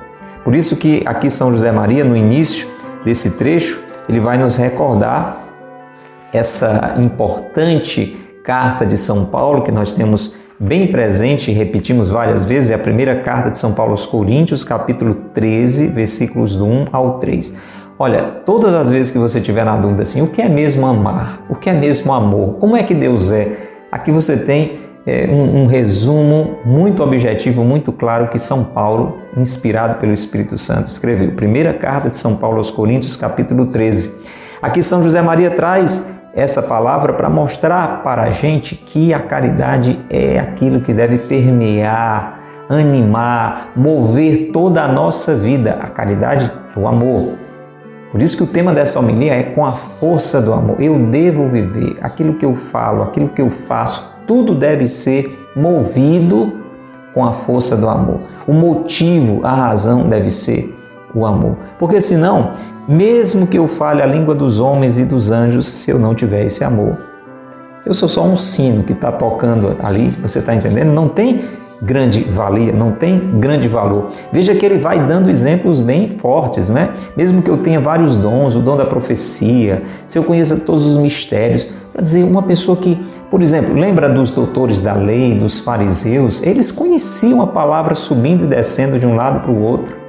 Por 0.45 0.55
isso 0.55 0.77
que 0.77 1.03
aqui 1.07 1.31
São 1.31 1.51
José 1.51 1.73
Maria, 1.73 2.05
no 2.05 2.17
início 2.17 2.69
desse 3.05 3.33
trecho, 3.33 3.83
ele 4.09 4.21
vai 4.21 4.37
nos 4.37 4.57
recordar 4.57 5.39
essa 6.33 6.95
importante 6.99 8.17
carta 8.43 8.85
de 8.85 8.97
São 8.97 9.27
Paulo 9.27 9.63
que 9.63 9.71
nós 9.71 9.93
temos 9.95 10.35
bem 10.63 10.87
presente 10.93 11.51
repetimos 11.51 12.09
várias 12.09 12.45
vezes, 12.45 12.71
é 12.71 12.75
a 12.75 12.79
primeira 12.79 13.17
carta 13.17 13.51
de 13.51 13.59
São 13.59 13.75
Paulo 13.75 13.91
aos 13.91 14.07
Coríntios, 14.07 14.63
capítulo 14.63 15.15
13, 15.35 15.89
versículos 15.89 16.55
do 16.55 16.65
1 16.65 16.87
ao 16.93 17.19
3. 17.19 17.55
Olha, 17.99 18.23
todas 18.47 18.73
as 18.73 18.91
vezes 18.93 19.11
que 19.11 19.19
você 19.19 19.41
tiver 19.41 19.65
na 19.65 19.77
dúvida 19.77 20.05
assim, 20.05 20.23
o 20.23 20.29
que 20.29 20.41
é 20.41 20.49
mesmo 20.49 20.87
amar? 20.87 21.45
O 21.51 21.57
que 21.57 21.69
é 21.69 21.73
mesmo 21.73 22.13
amor? 22.13 22.59
Como 22.59 22.77
é 22.77 22.83
que 22.85 22.95
Deus 22.95 23.33
é? 23.33 23.57
Aqui 23.91 24.13
você 24.13 24.37
tem 24.37 24.79
é, 25.05 25.27
um, 25.29 25.63
um 25.63 25.67
resumo 25.67 26.59
muito 26.65 27.03
objetivo, 27.03 27.65
muito 27.65 27.93
claro 27.93 28.29
que 28.29 28.39
São 28.39 28.63
Paulo, 28.63 29.19
inspirado 29.37 29.97
pelo 29.97 30.13
Espírito 30.13 30.57
Santo, 30.57 30.87
escreveu. 30.87 31.33
Primeira 31.33 31.75
carta 31.75 32.09
de 32.09 32.17
São 32.17 32.37
Paulo 32.37 32.59
aos 32.59 32.71
Coríntios, 32.71 33.17
capítulo 33.17 33.67
13. 33.67 34.15
Aqui 34.63 34.81
São 34.81 35.03
José 35.03 35.21
Maria 35.21 35.51
traz 35.51 36.22
essa 36.35 36.63
palavra 36.63 37.13
para 37.13 37.29
mostrar 37.29 38.03
para 38.03 38.23
a 38.23 38.31
gente 38.31 38.75
que 38.75 39.13
a 39.13 39.21
caridade 39.21 40.05
é 40.09 40.39
aquilo 40.39 40.81
que 40.81 40.95
deve 40.95 41.19
permear, 41.19 42.41
animar, 42.69 43.73
mover 43.77 44.51
toda 44.53 44.83
a 44.83 44.89
nossa 44.89 45.35
vida. 45.35 45.79
A 45.81 45.89
caridade 45.89 46.51
é 46.75 46.79
o 46.79 46.89
amor. 46.89 47.35
Por 48.11 48.21
isso 48.21 48.37
que 48.37 48.43
o 48.43 48.47
tema 48.47 48.73
dessa 48.73 48.99
homilia 48.99 49.35
é 49.35 49.43
com 49.43 49.65
a 49.65 49.73
força 49.73 50.41
do 50.41 50.53
amor. 50.53 50.81
Eu 50.81 50.99
devo 50.99 51.49
viver 51.49 51.97
aquilo 52.03 52.35
que 52.35 52.45
eu 52.45 52.55
falo, 52.55 53.03
aquilo 53.03 53.29
que 53.29 53.41
eu 53.41 53.51
faço, 53.51 54.17
tudo 54.27 54.55
deve 54.55 54.87
ser 54.87 55.49
movido 55.57 56.61
com 57.15 57.25
a 57.25 57.33
força 57.33 57.77
do 57.77 57.89
amor. 57.89 58.21
O 58.47 58.53
motivo, 58.53 59.45
a 59.45 59.55
razão 59.55 60.09
deve 60.09 60.31
ser 60.31 60.82
o 61.15 61.27
amor. 61.27 61.57
Porque 61.79 62.01
senão, 62.01 62.53
mesmo 62.89 63.47
que 63.47 63.59
eu 63.59 63.69
fale 63.69 64.03
a 64.03 64.07
língua 64.07 64.35
dos 64.35 64.61
homens 64.61 64.99
e 64.99 65.05
dos 65.05 65.31
anjos, 65.31 65.67
se 65.67 65.91
eu 65.91 65.99
não 65.99 66.15
tiver 66.15 66.47
esse 66.47 66.65
amor, 66.65 66.99
eu 67.85 67.95
sou 67.95 68.09
só 68.09 68.23
um 68.23 68.37
sino 68.37 68.85
que 68.85 68.93
está 68.93 69.11
tocando 69.11 69.77
ali, 69.83 70.09
você 70.23 70.39
está 70.39 70.55
entendendo? 70.55 70.93
Não 70.93 71.09
tem 71.09 71.41
grande 71.83 72.23
valia, 72.23 72.73
não 72.73 72.93
tem 72.93 73.19
grande 73.41 73.67
valor. 73.67 74.09
Veja 74.33 74.55
que 74.55 74.65
ele 74.65 74.79
vai 74.79 75.05
dando 75.05 75.29
exemplos 75.29 75.81
bem 75.81 76.11
fortes, 76.11 76.69
né? 76.69 76.95
Mesmo 77.17 77.43
que 77.43 77.51
eu 77.51 77.59
tenha 77.59 77.81
vários 77.81 78.17
dons, 78.17 78.55
o 78.55 78.61
dom 78.61 78.77
da 78.77 78.85
profecia, 78.85 79.83
se 80.07 80.17
eu 80.17 80.23
conheça 80.23 80.57
todos 80.59 80.87
os 80.87 80.97
mistérios, 80.97 81.69
para 81.93 82.03
dizer 82.03 82.23
uma 82.23 82.43
pessoa 82.43 82.77
que, 82.77 82.97
por 83.29 83.43
exemplo, 83.43 83.75
lembra 83.75 84.09
dos 84.09 84.31
doutores 84.31 84.81
da 84.81 84.95
lei, 84.95 85.35
dos 85.35 85.59
fariseus, 85.59 86.41
eles 86.43 86.71
conheciam 86.71 87.43
a 87.43 87.49
palavra 87.49 87.97
subindo 87.97 88.45
e 88.45 88.47
descendo 88.47 88.99
de 88.99 89.07
um 89.07 89.17
lado 89.17 89.41
para 89.41 89.51
o 89.51 89.61
outro. 89.61 90.02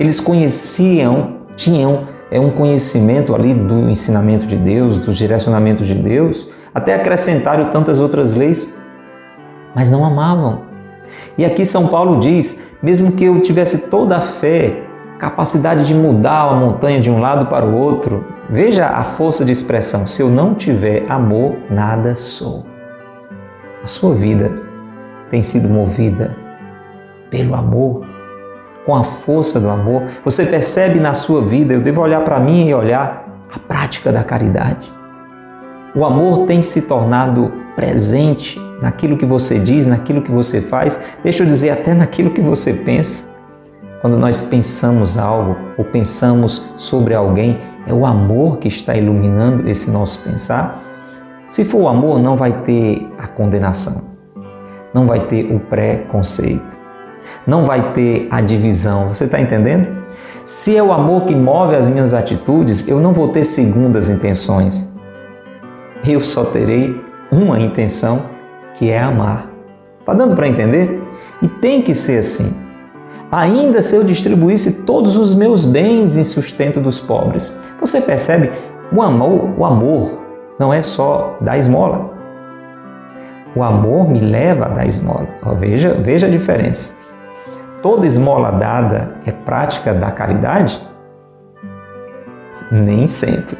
Eles 0.00 0.18
conheciam, 0.18 1.36
tinham 1.54 2.08
é 2.28 2.40
um 2.40 2.50
conhecimento 2.50 3.34
ali 3.34 3.54
do 3.54 3.88
ensinamento 3.88 4.46
de 4.46 4.56
Deus, 4.56 4.98
dos 4.98 5.16
direcionamentos 5.16 5.86
de 5.86 5.94
Deus, 5.94 6.48
até 6.74 6.94
acrescentaram 6.94 7.70
tantas 7.70 8.00
outras 8.00 8.34
leis, 8.34 8.74
mas 9.74 9.90
não 9.90 10.04
amavam 10.04 10.70
e 11.36 11.44
aqui 11.44 11.64
São 11.64 11.88
Paulo 11.88 12.20
diz: 12.20 12.76
mesmo 12.82 13.12
que 13.12 13.24
eu 13.24 13.40
tivesse 13.40 13.88
toda 13.88 14.16
a 14.16 14.20
fé, 14.20 14.82
capacidade 15.18 15.86
de 15.86 15.94
mudar 15.94 16.48
a 16.48 16.54
montanha 16.54 17.00
de 17.00 17.10
um 17.10 17.20
lado 17.20 17.46
para 17.46 17.64
o 17.64 17.76
outro, 17.76 18.24
veja 18.48 18.86
a 18.86 19.04
força 19.04 19.44
de 19.44 19.52
expressão: 19.52 20.06
se 20.06 20.22
eu 20.22 20.28
não 20.28 20.54
tiver 20.54 21.04
amor, 21.08 21.56
nada 21.70 22.14
sou. 22.14 22.66
A 23.82 23.86
sua 23.86 24.14
vida 24.14 24.54
tem 25.30 25.42
sido 25.42 25.68
movida 25.68 26.36
pelo 27.30 27.54
amor. 27.54 28.09
Com 28.84 28.94
a 28.94 29.04
força 29.04 29.60
do 29.60 29.68
amor. 29.68 30.04
Você 30.24 30.44
percebe 30.44 30.98
na 31.00 31.14
sua 31.14 31.42
vida, 31.42 31.74
eu 31.74 31.80
devo 31.80 32.00
olhar 32.00 32.22
para 32.22 32.40
mim 32.40 32.68
e 32.68 32.74
olhar 32.74 33.26
a 33.54 33.58
prática 33.58 34.12
da 34.12 34.22
caridade. 34.22 34.92
O 35.94 36.04
amor 36.04 36.46
tem 36.46 36.62
se 36.62 36.82
tornado 36.82 37.52
presente 37.74 38.60
naquilo 38.80 39.16
que 39.16 39.26
você 39.26 39.58
diz, 39.58 39.84
naquilo 39.86 40.22
que 40.22 40.30
você 40.30 40.60
faz, 40.60 41.00
deixa 41.22 41.42
eu 41.42 41.46
dizer, 41.46 41.70
até 41.70 41.94
naquilo 41.94 42.30
que 42.30 42.40
você 42.40 42.72
pensa. 42.72 43.38
Quando 44.00 44.16
nós 44.16 44.40
pensamos 44.40 45.18
algo 45.18 45.56
ou 45.76 45.84
pensamos 45.84 46.72
sobre 46.76 47.14
alguém, 47.14 47.58
é 47.86 47.92
o 47.92 48.06
amor 48.06 48.58
que 48.58 48.68
está 48.68 48.94
iluminando 48.94 49.68
esse 49.68 49.90
nosso 49.90 50.20
pensar. 50.20 50.82
Se 51.50 51.64
for 51.64 51.82
o 51.82 51.88
amor, 51.88 52.20
não 52.20 52.36
vai 52.36 52.52
ter 52.62 53.06
a 53.18 53.26
condenação, 53.26 54.16
não 54.94 55.06
vai 55.06 55.20
ter 55.26 55.52
o 55.54 55.58
preconceito, 55.58 56.78
não 57.46 57.64
vai 57.64 57.92
ter 57.92 58.28
a 58.30 58.40
divisão. 58.40 59.08
Você 59.08 59.24
está 59.24 59.40
entendendo? 59.40 60.00
Se 60.44 60.76
é 60.76 60.82
o 60.82 60.92
amor 60.92 61.24
que 61.24 61.34
move 61.34 61.76
as 61.76 61.88
minhas 61.88 62.12
atitudes, 62.12 62.88
eu 62.88 62.98
não 62.98 63.12
vou 63.12 63.28
ter 63.28 63.44
segundas 63.44 64.08
intenções. 64.08 64.92
Eu 66.06 66.20
só 66.20 66.44
terei 66.44 67.00
uma 67.30 67.60
intenção, 67.60 68.22
que 68.74 68.90
é 68.90 68.98
amar. 68.98 69.50
Está 70.00 70.14
dando 70.14 70.34
para 70.34 70.48
entender? 70.48 71.02
E 71.42 71.48
tem 71.48 71.82
que 71.82 71.94
ser 71.94 72.18
assim. 72.18 72.54
Ainda 73.30 73.80
se 73.80 73.94
eu 73.94 74.02
distribuísse 74.02 74.82
todos 74.82 75.16
os 75.16 75.34
meus 75.34 75.64
bens 75.64 76.16
em 76.16 76.24
sustento 76.24 76.80
dos 76.80 77.00
pobres. 77.00 77.56
Você 77.78 78.00
percebe? 78.00 78.50
O 78.92 79.02
amor, 79.02 79.50
o 79.56 79.64
amor 79.64 80.18
não 80.58 80.74
é 80.74 80.82
só 80.82 81.38
dar 81.40 81.56
esmola. 81.56 82.10
O 83.54 83.62
amor 83.62 84.08
me 84.08 84.20
leva 84.20 84.66
a 84.66 84.68
dar 84.68 84.86
esmola. 84.86 85.28
Veja, 85.58 85.94
veja 85.94 86.26
a 86.26 86.30
diferença. 86.30 86.99
Toda 87.82 88.06
esmola 88.06 88.50
dada 88.50 89.14
é 89.24 89.32
prática 89.32 89.94
da 89.94 90.10
caridade? 90.10 90.86
Nem 92.70 93.06
sempre. 93.06 93.56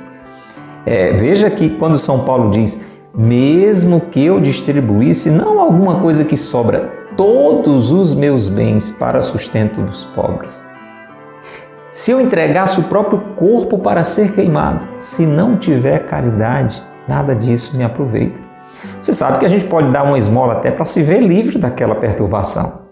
É, 0.85 1.13
veja 1.13 1.49
que 1.49 1.71
quando 1.71 1.99
São 1.99 2.25
Paulo 2.25 2.51
diz, 2.51 2.83
mesmo 3.15 4.01
que 4.01 4.25
eu 4.25 4.39
distribuísse 4.39 5.31
não 5.31 5.59
alguma 5.59 6.01
coisa 6.01 6.23
que 6.23 6.37
sobra, 6.37 6.93
todos 7.17 7.91
os 7.91 8.15
meus 8.15 8.49
bens 8.49 8.91
para 8.91 9.23
sustento 9.23 9.81
dos 9.81 10.05
pobres. 10.05 10.65
Se 11.89 12.11
eu 12.11 12.21
entregasse 12.21 12.79
o 12.79 12.85
próprio 12.85 13.21
corpo 13.37 13.79
para 13.79 14.05
ser 14.05 14.33
queimado, 14.33 14.87
se 14.99 15.27
não 15.27 15.57
tiver 15.57 16.07
caridade, 16.07 16.85
nada 17.09 17.35
disso 17.35 17.77
me 17.77 17.83
aproveita. 17.83 18.41
Você 19.01 19.13
sabe 19.13 19.39
que 19.39 19.47
a 19.47 19.49
gente 19.49 19.65
pode 19.65 19.91
dar 19.91 20.05
uma 20.05 20.19
esmola 20.19 20.55
até 20.55 20.71
para 20.71 20.85
se 20.85 21.03
ver 21.03 21.21
livre 21.21 21.59
daquela 21.59 21.95
perturbação. 21.95 22.90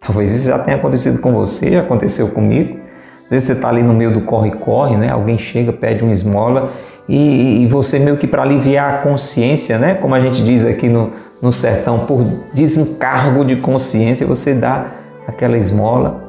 Talvez 0.00 0.34
isso 0.34 0.46
já 0.46 0.58
tenha 0.58 0.76
acontecido 0.76 1.20
com 1.20 1.32
você, 1.32 1.72
já 1.72 1.80
aconteceu 1.80 2.28
comigo. 2.28 2.78
Às 3.24 3.30
vezes 3.30 3.46
você 3.46 3.52
está 3.52 3.68
ali 3.68 3.82
no 3.82 3.92
meio 3.92 4.10
do 4.10 4.22
corre-corre, 4.22 4.96
né? 4.96 5.10
alguém 5.10 5.36
chega, 5.36 5.72
pede 5.72 6.02
uma 6.02 6.12
esmola 6.12 6.70
e, 7.08 7.62
e 7.62 7.66
você 7.66 7.98
meio 7.98 8.16
que 8.16 8.26
para 8.26 8.42
aliviar 8.42 8.94
a 8.94 8.98
consciência, 8.98 9.78
né? 9.78 9.94
como 9.94 10.14
a 10.14 10.20
gente 10.20 10.42
diz 10.42 10.64
aqui 10.64 10.88
no, 10.88 11.12
no 11.42 11.52
sertão, 11.52 12.06
por 12.06 12.24
desencargo 12.54 13.44
de 13.44 13.56
consciência, 13.56 14.26
você 14.26 14.54
dá 14.54 14.92
aquela 15.26 15.58
esmola. 15.58 16.22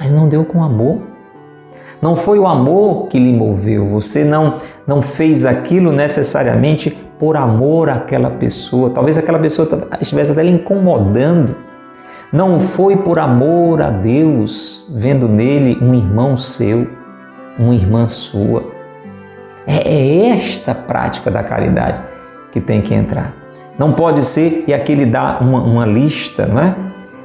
Mas 0.00 0.10
não 0.10 0.28
deu 0.28 0.44
com 0.44 0.62
amor. 0.62 1.02
Não 2.00 2.16
foi 2.16 2.38
o 2.38 2.46
amor 2.46 3.08
que 3.08 3.18
lhe 3.18 3.32
moveu, 3.32 3.88
você 3.88 4.24
não, 4.24 4.58
não 4.86 5.00
fez 5.00 5.46
aquilo 5.46 5.90
necessariamente 5.90 7.03
por 7.18 7.36
amor 7.36 7.88
àquela 7.88 8.30
pessoa. 8.30 8.90
Talvez 8.90 9.16
aquela 9.16 9.38
pessoa 9.38 9.88
estivesse 10.00 10.32
até 10.32 10.42
lhe 10.42 10.50
incomodando. 10.50 11.56
Não 12.32 12.58
foi 12.58 12.96
por 12.96 13.18
amor 13.18 13.80
a 13.80 13.90
Deus, 13.90 14.86
vendo 14.92 15.28
nele 15.28 15.78
um 15.80 15.94
irmão 15.94 16.36
seu, 16.36 16.88
uma 17.58 17.74
irmã 17.74 18.08
sua. 18.08 18.64
É, 19.66 19.88
é 19.88 20.28
esta 20.30 20.74
prática 20.74 21.30
da 21.30 21.42
caridade 21.42 22.00
que 22.50 22.60
tem 22.60 22.80
que 22.80 22.94
entrar. 22.94 23.32
Não 23.78 23.92
pode 23.92 24.24
ser, 24.24 24.64
e 24.66 24.74
aqui 24.74 24.92
ele 24.92 25.06
dá 25.06 25.38
uma, 25.40 25.62
uma 25.62 25.86
lista, 25.86 26.46
não 26.46 26.60
é? 26.60 26.74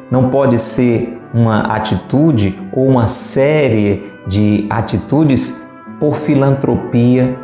Não 0.10 0.30
pode 0.30 0.58
ser 0.58 1.20
uma 1.34 1.76
atitude 1.76 2.60
ou 2.74 2.88
uma 2.88 3.08
série 3.08 4.12
de 4.28 4.66
atitudes 4.70 5.64
por 6.00 6.16
filantropia, 6.16 7.38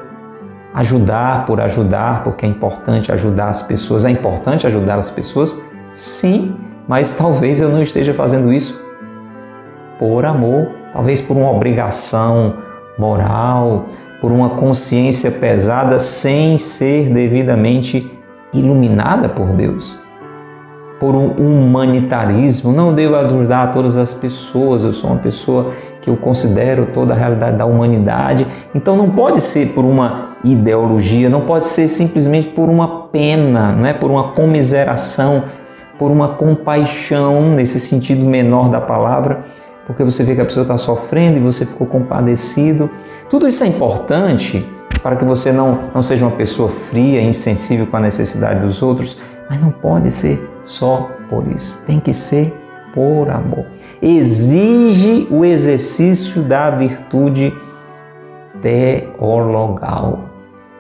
ajudar 0.76 1.46
por 1.46 1.62
ajudar, 1.62 2.24
porque 2.24 2.46
é 2.46 2.50
importante 2.50 3.12
ajudar 3.12 3.48
as 3.48 3.62
pessoas. 3.62 4.04
É 4.04 4.10
importante 4.10 4.68
ajudar 4.68 5.00
as 5.00 5.10
pessoas? 5.10 5.62
Sim, 5.92 6.56
mas 6.86 7.14
talvez 7.14 7.62
eu 7.62 7.70
não 7.70 7.82
esteja 7.82 8.14
fazendo 8.14 8.52
isso 8.52 8.84
por 9.98 10.26
amor, 10.26 10.68
talvez 10.92 11.22
por 11.22 11.38
uma 11.38 11.50
obrigação 11.50 12.58
moral, 13.00 13.86
por 14.20 14.32
uma 14.32 14.50
consciência 14.50 15.32
pesada 15.32 15.98
sem 15.98 16.58
ser 16.58 17.10
devidamente 17.10 18.12
iluminada 18.54 19.30
por 19.30 19.54
Deus 19.54 19.98
por 21.00 21.14
um 21.14 21.62
humanitarismo, 21.62 22.72
não 22.72 22.94
devo 22.94 23.16
ajudar 23.16 23.72
todas 23.72 23.98
as 23.98 24.14
pessoas, 24.14 24.84
eu 24.84 24.94
sou 24.94 25.12
uma 25.12 25.20
pessoa 25.20 25.72
que 26.02 26.10
eu 26.10 26.16
considero 26.16 26.88
toda 26.88 27.14
a 27.14 27.18
realidade 27.18 27.58
da 27.58 27.66
humanidade. 27.66 28.48
Então 28.74 28.96
não 28.96 29.10
pode 29.10 29.42
ser 29.42 29.74
por 29.74 29.84
uma 29.84 30.35
ideologia, 30.45 31.29
não 31.29 31.41
pode 31.41 31.67
ser 31.67 31.88
simplesmente 31.88 32.47
por 32.47 32.69
uma 32.69 33.08
pena, 33.08 33.71
não 33.71 33.86
é 33.86 33.93
por 33.93 34.12
uma 34.12 34.31
comiseração, 34.31 35.43
por 35.97 36.12
uma 36.12 36.29
compaixão 36.29 37.49
nesse 37.49 37.79
sentido 37.79 38.25
menor 38.25 38.69
da 38.69 38.79
palavra, 38.79 39.43
porque 39.88 40.03
você 40.03 40.23
vê 40.23 40.36
que 40.36 40.41
a 40.41 40.45
pessoa 40.45 40.63
está 40.63 40.77
sofrendo 40.77 41.38
e 41.38 41.41
você 41.41 41.65
ficou 41.65 41.88
compadecido. 41.88 42.89
Tudo 43.29 43.47
isso 43.47 43.63
é 43.63 43.67
importante 43.67 44.65
para 45.01 45.15
que 45.15 45.25
você 45.25 45.51
não, 45.51 45.89
não 45.93 46.01
seja 46.01 46.25
uma 46.25 46.36
pessoa 46.36 46.69
fria, 46.69 47.21
insensível 47.21 47.86
com 47.88 47.97
a 47.97 48.01
necessidade 48.01 48.60
dos 48.60 48.81
outros, 48.81 49.17
mas 49.49 49.60
não 49.62 49.71
pode 49.71 50.12
ser 50.12 50.49
só 50.63 51.12
por 51.29 51.47
isso. 51.47 51.84
Tem 51.86 51.99
que 51.99 52.13
ser 52.13 52.53
por 52.93 53.29
amor. 53.29 53.65
Exige 54.01 55.27
o 55.29 55.45
exercício 55.45 56.41
da 56.41 56.71
virtude 56.71 57.53
teologal. 58.62 60.35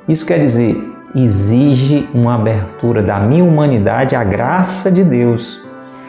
Isso 0.07 0.25
quer 0.25 0.39
dizer, 0.39 0.75
exige 1.15 2.09
uma 2.13 2.35
abertura 2.35 3.01
da 3.01 3.19
minha 3.19 3.43
humanidade 3.43 4.15
à 4.15 4.23
graça 4.23 4.91
de 4.91 5.03
Deus. 5.03 5.63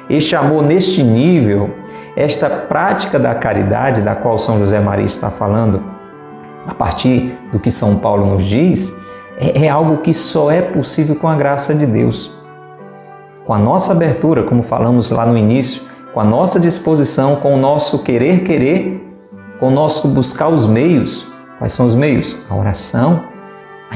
Este 0.08 0.36
amor 0.36 0.62
neste 0.62 1.02
nível, 1.02 1.70
esta 2.16 2.48
prática 2.48 3.18
da 3.18 3.34
caridade 3.34 4.02
da 4.02 4.14
qual 4.14 4.38
São 4.38 4.58
José 4.58 4.78
Maria 4.80 5.06
está 5.06 5.30
falando, 5.30 5.82
a 6.66 6.74
partir 6.74 7.36
do 7.52 7.58
que 7.58 7.70
São 7.70 7.98
Paulo 7.98 8.26
nos 8.26 8.44
diz, 8.44 8.96
é, 9.38 9.66
é 9.66 9.68
algo 9.68 9.98
que 9.98 10.12
só 10.12 10.50
é 10.50 10.62
possível 10.62 11.16
com 11.16 11.28
a 11.28 11.36
graça 11.36 11.74
de 11.74 11.86
Deus 11.86 12.36
com 13.46 13.54
a 13.54 13.58
nossa 13.58 13.92
abertura, 13.92 14.42
como 14.42 14.62
falamos 14.62 15.10
lá 15.10 15.24
no 15.24 15.38
início, 15.38 15.82
com 16.12 16.20
a 16.20 16.24
nossa 16.24 16.58
disposição, 16.58 17.36
com 17.36 17.54
o 17.54 17.56
nosso 17.56 18.00
querer 18.00 18.42
querer, 18.42 19.00
com 19.60 19.68
o 19.68 19.70
nosso 19.70 20.08
buscar 20.08 20.48
os 20.48 20.66
meios. 20.66 21.28
Quais 21.58 21.72
são 21.72 21.86
os 21.86 21.94
meios? 21.94 22.44
A 22.50 22.56
oração, 22.56 23.22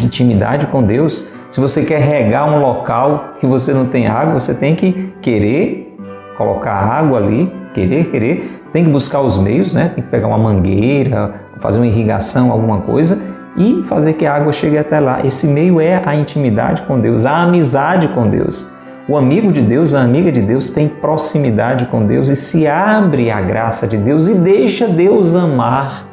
intimidade 0.05 0.67
com 0.67 0.83
Deus. 0.83 1.27
Se 1.51 1.61
você 1.61 1.85
quer 1.85 2.01
regar 2.01 2.49
um 2.49 2.61
local 2.61 3.35
que 3.41 3.47
você 3.47 3.73
não 3.73 3.87
tem 3.87 4.07
água, 4.07 4.39
você 4.41 4.55
tem 4.55 4.75
que 4.75 5.13
querer 5.21 5.97
colocar 6.37 6.73
água 6.73 7.19
ali, 7.19 7.53
querer, 7.75 8.11
querer. 8.11 8.63
Tem 8.73 8.85
que 8.85 8.91
buscar 8.91 9.21
os 9.21 9.37
meios, 9.37 9.75
né? 9.75 9.91
Tem 9.95 10.03
que 10.03 10.11
pegar 10.11 10.29
uma 10.29 10.39
mangueira, 10.39 11.35
fazer 11.59 11.79
uma 11.79 11.87
irrigação, 11.87 12.51
alguma 12.51 12.81
coisa 12.81 13.21
e 13.57 13.83
fazer 13.85 14.15
que 14.15 14.27
a 14.27 14.35
água 14.35 14.53
chegue 14.53 14.79
até 14.79 15.01
lá. 15.01 15.25
Esse 15.25 15.47
meio 15.47 15.81
é 15.81 16.01
a 16.05 16.15
intimidade 16.15 16.83
com 16.83 16.99
Deus, 16.99 17.25
a 17.25 17.43
amizade 17.43 18.09
com 18.09 18.29
Deus. 18.29 18.67
O 19.09 19.17
amigo 19.17 19.51
de 19.51 19.61
Deus, 19.61 19.93
a 19.93 20.03
amiga 20.03 20.31
de 20.31 20.41
Deus 20.41 20.71
tem 20.71 20.89
proximidade 20.89 21.87
com 21.87 22.07
Deus 22.07 22.29
e 22.29 22.37
se 22.37 22.67
abre 22.67 23.31
à 23.31 23.41
graça 23.41 23.87
de 23.87 23.97
Deus 23.97 24.29
e 24.29 24.35
deixa 24.35 24.87
Deus 24.87 25.35
amar 25.35 26.07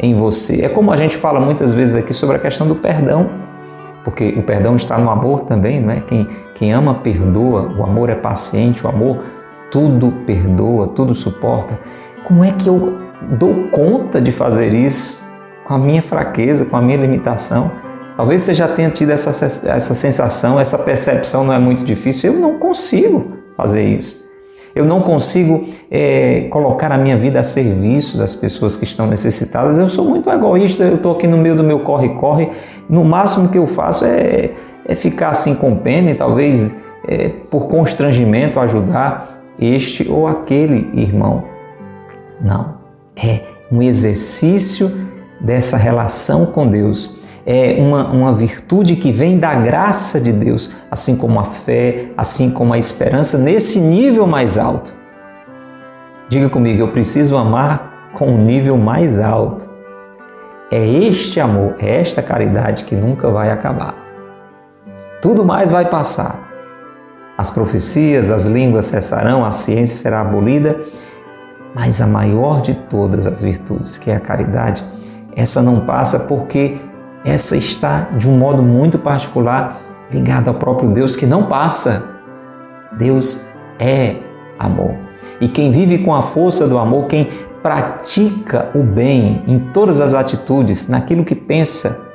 em 0.00 0.14
você. 0.14 0.64
É 0.64 0.68
como 0.68 0.90
a 0.90 0.96
gente 0.96 1.16
fala 1.16 1.38
muitas 1.38 1.72
vezes 1.72 1.94
aqui 1.94 2.14
sobre 2.14 2.36
a 2.36 2.38
questão 2.38 2.66
do 2.66 2.74
perdão, 2.74 3.30
porque 4.02 4.34
o 4.36 4.42
perdão 4.42 4.74
está 4.74 4.98
no 4.98 5.10
amor 5.10 5.44
também, 5.44 5.80
não 5.80 5.92
é? 5.92 6.00
Quem, 6.00 6.26
quem 6.54 6.72
ama 6.72 6.94
perdoa, 6.94 7.70
o 7.78 7.84
amor 7.84 8.08
é 8.08 8.14
paciente, 8.14 8.84
o 8.84 8.88
amor 8.88 9.22
tudo 9.70 10.10
perdoa, 10.26 10.88
tudo 10.88 11.14
suporta. 11.14 11.78
Como 12.24 12.42
é 12.42 12.50
que 12.50 12.68
eu 12.68 12.98
dou 13.38 13.68
conta 13.68 14.20
de 14.20 14.32
fazer 14.32 14.72
isso 14.72 15.22
com 15.66 15.74
a 15.74 15.78
minha 15.78 16.02
fraqueza, 16.02 16.64
com 16.64 16.76
a 16.76 16.82
minha 16.82 16.96
limitação? 16.96 17.70
Talvez 18.16 18.42
você 18.42 18.54
já 18.54 18.68
tenha 18.68 18.90
tido 18.90 19.10
essa, 19.10 19.30
essa 19.30 19.94
sensação, 19.94 20.58
essa 20.58 20.78
percepção 20.78 21.44
não 21.44 21.52
é 21.52 21.58
muito 21.58 21.84
difícil. 21.84 22.32
Eu 22.32 22.40
não 22.40 22.58
consigo 22.58 23.32
fazer 23.56 23.82
isso. 23.82 24.19
Eu 24.74 24.84
não 24.84 25.02
consigo 25.02 25.64
é, 25.90 26.48
colocar 26.50 26.92
a 26.92 26.98
minha 26.98 27.16
vida 27.16 27.40
a 27.40 27.42
serviço 27.42 28.16
das 28.16 28.34
pessoas 28.34 28.76
que 28.76 28.84
estão 28.84 29.06
necessitadas. 29.06 29.78
Eu 29.78 29.88
sou 29.88 30.04
muito 30.04 30.30
egoísta, 30.30 30.84
eu 30.84 30.96
estou 30.96 31.12
aqui 31.12 31.26
no 31.26 31.36
meio 31.36 31.56
do 31.56 31.64
meu 31.64 31.80
corre-corre. 31.80 32.50
No 32.88 33.04
máximo 33.04 33.48
que 33.48 33.58
eu 33.58 33.66
faço 33.66 34.04
é, 34.04 34.50
é 34.86 34.94
ficar 34.94 35.30
assim 35.30 35.54
com 35.54 35.76
pena 35.76 36.10
e 36.10 36.14
talvez 36.14 36.74
é, 37.06 37.28
por 37.50 37.68
constrangimento 37.68 38.60
ajudar. 38.60 39.38
este 39.58 40.08
ou 40.08 40.26
aquele 40.26 40.90
irmão. 40.94 41.44
Não. 42.40 42.76
É 43.14 43.42
um 43.70 43.82
exercício 43.82 44.90
dessa 45.40 45.76
relação 45.76 46.46
com 46.46 46.66
Deus. 46.66 47.19
É 47.52 47.74
uma, 47.80 48.06
uma 48.12 48.32
virtude 48.32 48.94
que 48.94 49.10
vem 49.10 49.36
da 49.36 49.52
graça 49.56 50.20
de 50.20 50.30
Deus, 50.30 50.70
assim 50.88 51.16
como 51.16 51.40
a 51.40 51.42
fé, 51.42 52.10
assim 52.16 52.52
como 52.52 52.72
a 52.72 52.78
esperança, 52.78 53.36
nesse 53.38 53.80
nível 53.80 54.24
mais 54.24 54.56
alto. 54.56 54.94
Diga 56.28 56.48
comigo, 56.48 56.80
eu 56.80 56.92
preciso 56.92 57.36
amar 57.36 58.12
com 58.14 58.28
um 58.28 58.44
nível 58.44 58.76
mais 58.76 59.18
alto. 59.18 59.68
É 60.70 60.78
este 60.86 61.40
amor, 61.40 61.74
é 61.80 62.00
esta 62.00 62.22
caridade 62.22 62.84
que 62.84 62.94
nunca 62.94 63.28
vai 63.28 63.50
acabar. 63.50 63.96
Tudo 65.20 65.44
mais 65.44 65.72
vai 65.72 65.86
passar. 65.86 66.48
As 67.36 67.50
profecias, 67.50 68.30
as 68.30 68.46
línguas 68.46 68.84
cessarão, 68.84 69.44
a 69.44 69.50
ciência 69.50 69.96
será 69.96 70.20
abolida, 70.20 70.78
mas 71.74 72.00
a 72.00 72.06
maior 72.06 72.62
de 72.62 72.74
todas 72.74 73.26
as 73.26 73.42
virtudes, 73.42 73.98
que 73.98 74.08
é 74.08 74.14
a 74.14 74.20
caridade, 74.20 74.88
essa 75.34 75.60
não 75.60 75.80
passa 75.80 76.20
porque 76.20 76.78
essa 77.24 77.56
está 77.56 78.08
de 78.16 78.28
um 78.28 78.36
modo 78.36 78.62
muito 78.62 78.98
particular 78.98 79.80
ligada 80.10 80.50
ao 80.50 80.54
próprio 80.54 80.90
Deus 80.90 81.16
que 81.16 81.26
não 81.26 81.44
passa. 81.44 82.18
Deus 82.98 83.46
é 83.78 84.16
amor. 84.58 84.94
E 85.40 85.48
quem 85.48 85.70
vive 85.70 85.98
com 85.98 86.14
a 86.14 86.22
força 86.22 86.66
do 86.66 86.78
amor, 86.78 87.06
quem 87.06 87.28
pratica 87.62 88.70
o 88.74 88.82
bem 88.82 89.42
em 89.46 89.58
todas 89.58 90.00
as 90.00 90.14
atitudes, 90.14 90.88
naquilo 90.88 91.24
que 91.24 91.34
pensa, 91.34 92.08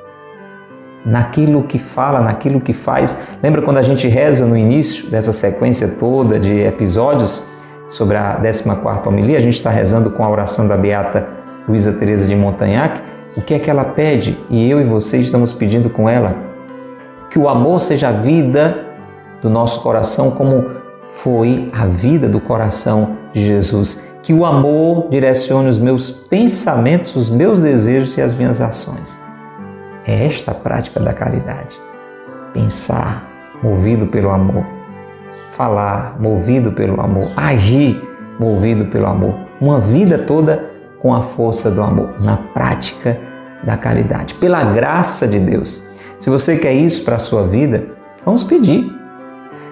naquilo 1.05 1.63
que 1.63 1.77
fala, 1.77 2.21
naquilo 2.21 2.59
que 2.59 2.73
faz. 2.73 3.27
Lembra 3.41 3.61
quando 3.61 3.77
a 3.77 3.83
gente 3.83 4.07
reza 4.07 4.45
no 4.45 4.57
início 4.57 5.09
dessa 5.09 5.31
sequência 5.31 5.87
toda 5.99 6.39
de 6.39 6.61
episódios 6.61 7.45
sobre 7.87 8.17
a 8.17 8.39
14ª 8.41 9.07
homilia? 9.07 9.37
A 9.37 9.41
gente 9.41 9.53
está 9.53 9.69
rezando 9.69 10.09
com 10.09 10.23
a 10.23 10.29
oração 10.29 10.67
da 10.67 10.75
Beata 10.75 11.27
Luísa 11.67 11.93
Teresa 11.93 12.27
de 12.27 12.35
Montagnac. 12.35 13.01
O 13.37 13.41
que 13.41 13.53
é 13.53 13.59
que 13.59 13.69
ela 13.69 13.83
pede? 13.83 14.39
E 14.49 14.69
eu 14.69 14.79
e 14.79 14.85
você 14.85 15.17
estamos 15.17 15.51
pedindo 15.51 15.89
com 15.89 16.07
ela 16.09 16.35
que 17.29 17.37
o 17.37 17.49
amor 17.49 17.81
seja 17.81 18.09
a 18.09 18.11
vida 18.13 18.85
do 19.41 19.49
nosso 19.49 19.81
coração 19.81 20.31
como 20.31 20.71
foi 21.07 21.69
a 21.73 21.85
vida 21.85 22.29
do 22.29 22.39
coração 22.39 23.17
de 23.33 23.45
Jesus. 23.45 24.05
Que 24.23 24.33
o 24.33 24.45
amor 24.45 25.09
direcione 25.09 25.67
os 25.67 25.77
meus 25.77 26.09
pensamentos, 26.09 27.15
os 27.15 27.29
meus 27.29 27.61
desejos 27.61 28.17
e 28.17 28.21
as 28.21 28.33
minhas 28.33 28.61
ações. 28.61 29.17
É 30.07 30.25
esta 30.25 30.51
a 30.51 30.55
prática 30.55 30.99
da 30.99 31.13
caridade. 31.13 31.77
Pensar 32.53 33.29
movido 33.61 34.07
pelo 34.07 34.29
amor, 34.29 34.65
falar 35.51 36.15
movido 36.19 36.71
pelo 36.71 37.01
amor, 37.01 37.31
agir 37.35 38.01
movido 38.39 38.85
pelo 38.85 39.07
amor. 39.07 39.35
Uma 39.59 39.79
vida 39.79 40.19
toda 40.19 40.74
com 41.05 41.13
a 41.13 41.21
força 41.21 41.69
do 41.69 41.83
amor, 41.83 42.19
na 42.19 42.35
prática 42.35 43.21
da 43.63 43.77
caridade, 43.77 44.33
pela 44.33 44.63
graça 44.63 45.27
de 45.27 45.37
Deus. 45.39 45.83
Se 46.17 46.31
você 46.31 46.57
quer 46.57 46.73
isso 46.73 47.03
para 47.03 47.17
a 47.17 47.19
sua 47.19 47.45
vida, 47.45 47.89
vamos 48.25 48.43
pedir. 48.43 48.91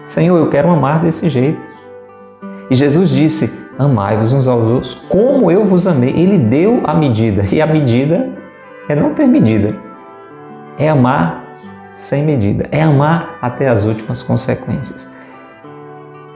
Senhor, 0.05 0.37
eu 0.37 0.47
quero 0.51 0.69
amar 0.69 1.01
desse 1.01 1.27
jeito. 1.29 1.67
E 2.69 2.75
Jesus 2.75 3.09
disse: 3.09 3.51
Amai-vos 3.79 4.31
uns 4.31 4.47
aos 4.47 4.63
outros 4.65 4.93
como 5.09 5.49
eu 5.49 5.65
vos 5.65 5.87
amei. 5.87 6.11
Ele 6.11 6.37
deu 6.37 6.81
a 6.83 6.93
medida, 6.93 7.43
e 7.51 7.59
a 7.59 7.65
medida 7.65 8.29
é 8.87 8.95
não 8.95 9.15
ter 9.15 9.25
medida, 9.25 9.75
é 10.77 10.87
amar 10.87 11.43
sem 11.91 12.23
medida, 12.23 12.69
é 12.71 12.83
amar 12.83 13.39
até 13.41 13.69
as 13.69 13.85
últimas 13.85 14.21
consequências. 14.21 15.11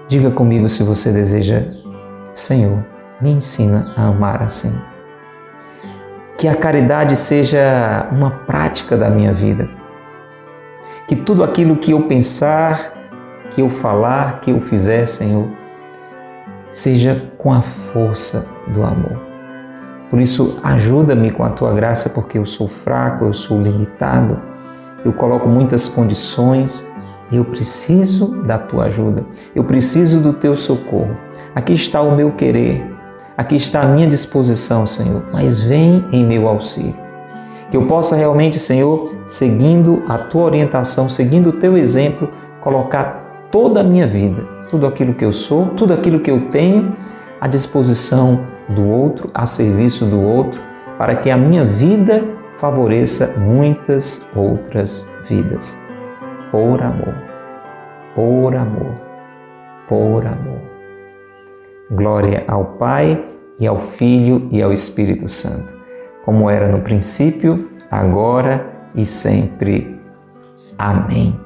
Diga 0.08 0.32
comigo 0.32 0.68
se 0.68 0.82
você 0.82 1.12
deseja, 1.12 1.68
Senhor, 2.34 2.97
me 3.22 3.32
ensina 3.32 3.94
a 3.96 4.08
amar 4.08 4.42
assim. 4.42 4.80
Que 6.38 6.48
a 6.48 6.56
caridade 6.56 7.16
seja 7.16 8.08
uma 8.12 8.30
prática 8.30 8.96
da 8.96 9.10
minha 9.10 9.34
vida. 9.34 9.70
Que 11.08 11.16
tudo 11.16 11.44
aquilo 11.44 11.78
que 11.78 11.92
eu 11.92 12.04
pensar, 12.04 12.94
que 13.50 13.62
eu 13.62 13.70
falar, 13.70 14.40
que 14.40 14.52
eu 14.52 14.60
fizer, 14.60 15.06
Senhor, 15.08 15.48
seja 16.70 17.32
com 17.38 17.52
a 17.52 17.62
força 17.62 18.48
do 18.68 18.84
amor. 18.84 19.18
Por 20.10 20.22
isso, 20.22 20.60
ajuda-me 20.64 21.32
com 21.32 21.44
a 21.44 21.50
tua 21.50 21.74
graça, 21.74 22.10
porque 22.10 22.38
eu 22.38 22.46
sou 22.46 22.68
fraco, 22.68 23.26
eu 23.26 23.34
sou 23.34 23.62
limitado, 23.62 24.40
eu 25.04 25.12
coloco 25.12 25.50
muitas 25.50 25.90
condições 25.90 26.90
e 27.32 27.38
eu 27.38 27.46
preciso 27.46 28.42
da 28.44 28.58
tua 28.58 28.86
ajuda, 28.86 29.26
eu 29.54 29.64
preciso 29.64 30.22
do 30.22 30.34
teu 30.34 30.56
socorro. 30.56 31.18
Aqui 31.54 31.74
está 31.74 32.02
o 32.02 32.16
meu 32.16 32.32
querer, 32.32 32.97
aqui 33.38 33.56
está 33.56 33.82
a 33.82 33.88
minha 33.88 34.08
disposição, 34.08 34.88
Senhor, 34.88 35.24
mas 35.32 35.62
vem 35.62 36.04
em 36.12 36.26
meu 36.26 36.48
auxílio. 36.48 36.96
Que 37.70 37.78
eu 37.78 37.86
possa 37.86 38.16
realmente, 38.16 38.58
Senhor, 38.58 39.14
seguindo 39.28 40.04
a 40.10 40.18
tua 40.18 40.46
orientação, 40.46 41.08
seguindo 41.08 41.50
o 41.50 41.54
teu 41.54 41.78
exemplo, 41.78 42.30
colocar 42.62 43.48
toda 43.52 43.82
a 43.82 43.84
minha 43.84 44.08
vida, 44.08 44.42
tudo 44.70 44.88
aquilo 44.88 45.14
que 45.14 45.24
eu 45.24 45.32
sou, 45.32 45.68
tudo 45.68 45.94
aquilo 45.94 46.20
que 46.20 46.32
eu 46.32 46.50
tenho 46.50 46.96
à 47.40 47.48
disposição 47.48 48.46
do 48.70 48.88
outro, 48.88 49.30
a 49.34 49.46
serviço 49.46 50.06
do 50.06 50.20
outro, 50.22 50.62
para 50.98 51.16
que 51.16 51.30
a 51.30 51.38
minha 51.38 51.64
vida 51.64 52.24
favoreça 52.56 53.38
muitas 53.38 54.28
outras 54.36 55.08
vidas. 55.24 55.80
Por 56.52 56.82
amor, 56.82 57.14
por 58.16 58.56
amor, 58.56 58.96
por 59.88 60.26
amor. 60.26 60.67
Glória 61.92 62.44
ao 62.48 62.66
Pai 62.78 63.24
e 63.60 63.66
ao 63.66 63.78
Filho 63.78 64.48
e 64.52 64.62
ao 64.62 64.74
Espírito 64.74 65.30
Santo, 65.30 65.78
como 66.26 66.50
era 66.50 66.68
no 66.68 66.82
princípio, 66.82 67.72
agora 67.90 68.66
e 68.94 69.06
sempre. 69.06 69.98
Amém. 70.78 71.40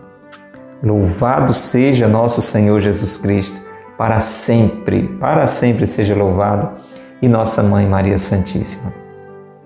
Louvado 0.83 1.53
seja 1.53 2.07
nosso 2.07 2.41
Senhor 2.41 2.79
Jesus 2.79 3.17
Cristo, 3.17 3.61
para 3.97 4.19
sempre, 4.19 5.03
para 5.19 5.45
sempre 5.45 5.85
seja 5.85 6.15
louvado, 6.15 6.71
e 7.21 7.29
nossa 7.29 7.61
Mãe 7.61 7.85
Maria 7.85 8.17
Santíssima. 8.17 8.91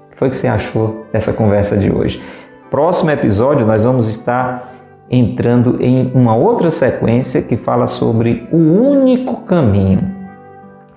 O 0.08 0.12
que 0.12 0.18
foi 0.18 0.30
que 0.30 0.36
você 0.36 0.48
achou 0.48 1.06
dessa 1.12 1.32
conversa 1.32 1.78
de 1.78 1.90
hoje? 1.90 2.22
Próximo 2.70 3.12
episódio, 3.12 3.66
nós 3.66 3.84
vamos 3.86 4.10
estar 4.10 4.70
entrando 5.10 5.78
em 5.80 6.12
uma 6.14 6.36
outra 6.36 6.70
sequência 6.70 7.42
que 7.42 7.56
fala 7.56 7.88
sobre 7.88 8.48
o 8.52 8.58
único 8.58 9.44
caminho. 9.46 10.15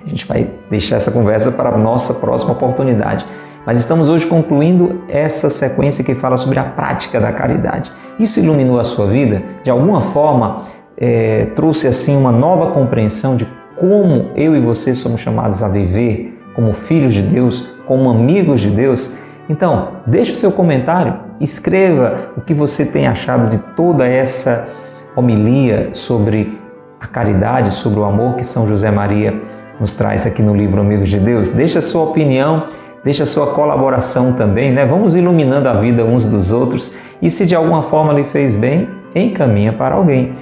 A 0.05 0.09
gente 0.09 0.27
vai 0.27 0.51
deixar 0.71 0.97
essa 0.97 1.11
conversa 1.11 1.53
para 1.53 1.71
a 1.71 1.79
nossa 1.79 2.15
próxima 2.15 2.53
oportunidade. 2.53 3.27
Mas 3.67 3.79
estamos 3.79 4.09
hoje 4.09 4.27
concluindo 4.27 5.03
essa 5.09 5.51
sequência 5.51 6.03
que 6.03 6.15
fala 6.15 6.37
sobre 6.37 6.59
a 6.59 6.65
prática 6.65 7.21
da 7.21 7.33
caridade. 7.33 7.93
Isso 8.19 8.41
iluminou 8.41 8.81
a 8.81 8.85
sua 8.85 9.07
vida? 9.07 9.43
De 9.63 9.71
alguma 9.71 10.01
forma, 10.01 10.63
é, 10.97 11.47
trouxe 11.55 11.87
assim 11.87 12.17
uma 12.17 12.33
nova 12.33 12.71
compreensão 12.71 13.37
de 13.37 13.47
como 13.77 14.31
eu 14.35 14.57
e 14.57 14.61
você 14.61 14.95
somos 14.95 15.21
chamados 15.21 15.63
a 15.63 15.69
viver 15.69 16.39
como 16.55 16.73
filhos 16.73 17.15
de 17.15 17.23
Deus, 17.23 17.69
como 17.87 18.11
amigos 18.11 18.61
de 18.61 18.71
Deus? 18.71 19.13
Então, 19.49 19.93
deixe 20.07 20.33
o 20.33 20.37
seu 20.37 20.51
comentário, 20.51 21.17
escreva 21.41 22.31
o 22.37 22.41
que 22.41 22.53
você 22.53 22.85
tem 22.85 23.07
achado 23.07 23.49
de 23.49 23.59
toda 23.59 24.07
essa 24.07 24.69
homilia 25.15 25.91
sobre 25.93 26.59
a 27.01 27.07
caridade, 27.07 27.73
sobre 27.73 28.01
o 28.01 28.05
amor 28.05 28.35
que 28.35 28.45
São 28.45 28.67
José 28.67 28.91
Maria 28.91 29.41
nos 29.81 29.95
traz 29.95 30.27
aqui 30.27 30.43
no 30.43 30.55
livro 30.55 30.81
Amigos 30.81 31.09
de 31.09 31.19
Deus. 31.19 31.51
Deixe 31.51 31.79
a 31.79 31.83
sua 31.83 32.03
opinião 32.03 32.67
deixa 33.05 33.23
a 33.23 33.27
sua 33.27 33.49
colaboração 33.49 34.33
também, 34.33 34.73
né? 34.73 34.85
Vamos 34.85 35.15
iluminando 35.15 35.69
a 35.69 35.75
vida 35.75 36.05
uns 36.05 36.27
dos 36.27 36.53
outros 36.53 36.93
e 37.21 37.31
se 37.31 37.47
de 37.47 37.55
alguma 37.55 37.83
forma 37.83 38.13
lhe 38.13 38.25
fez 38.25 38.57
bem, 38.57 38.89
encaminha 39.15 39.73
para 39.73 39.95
alguém. 39.95 40.35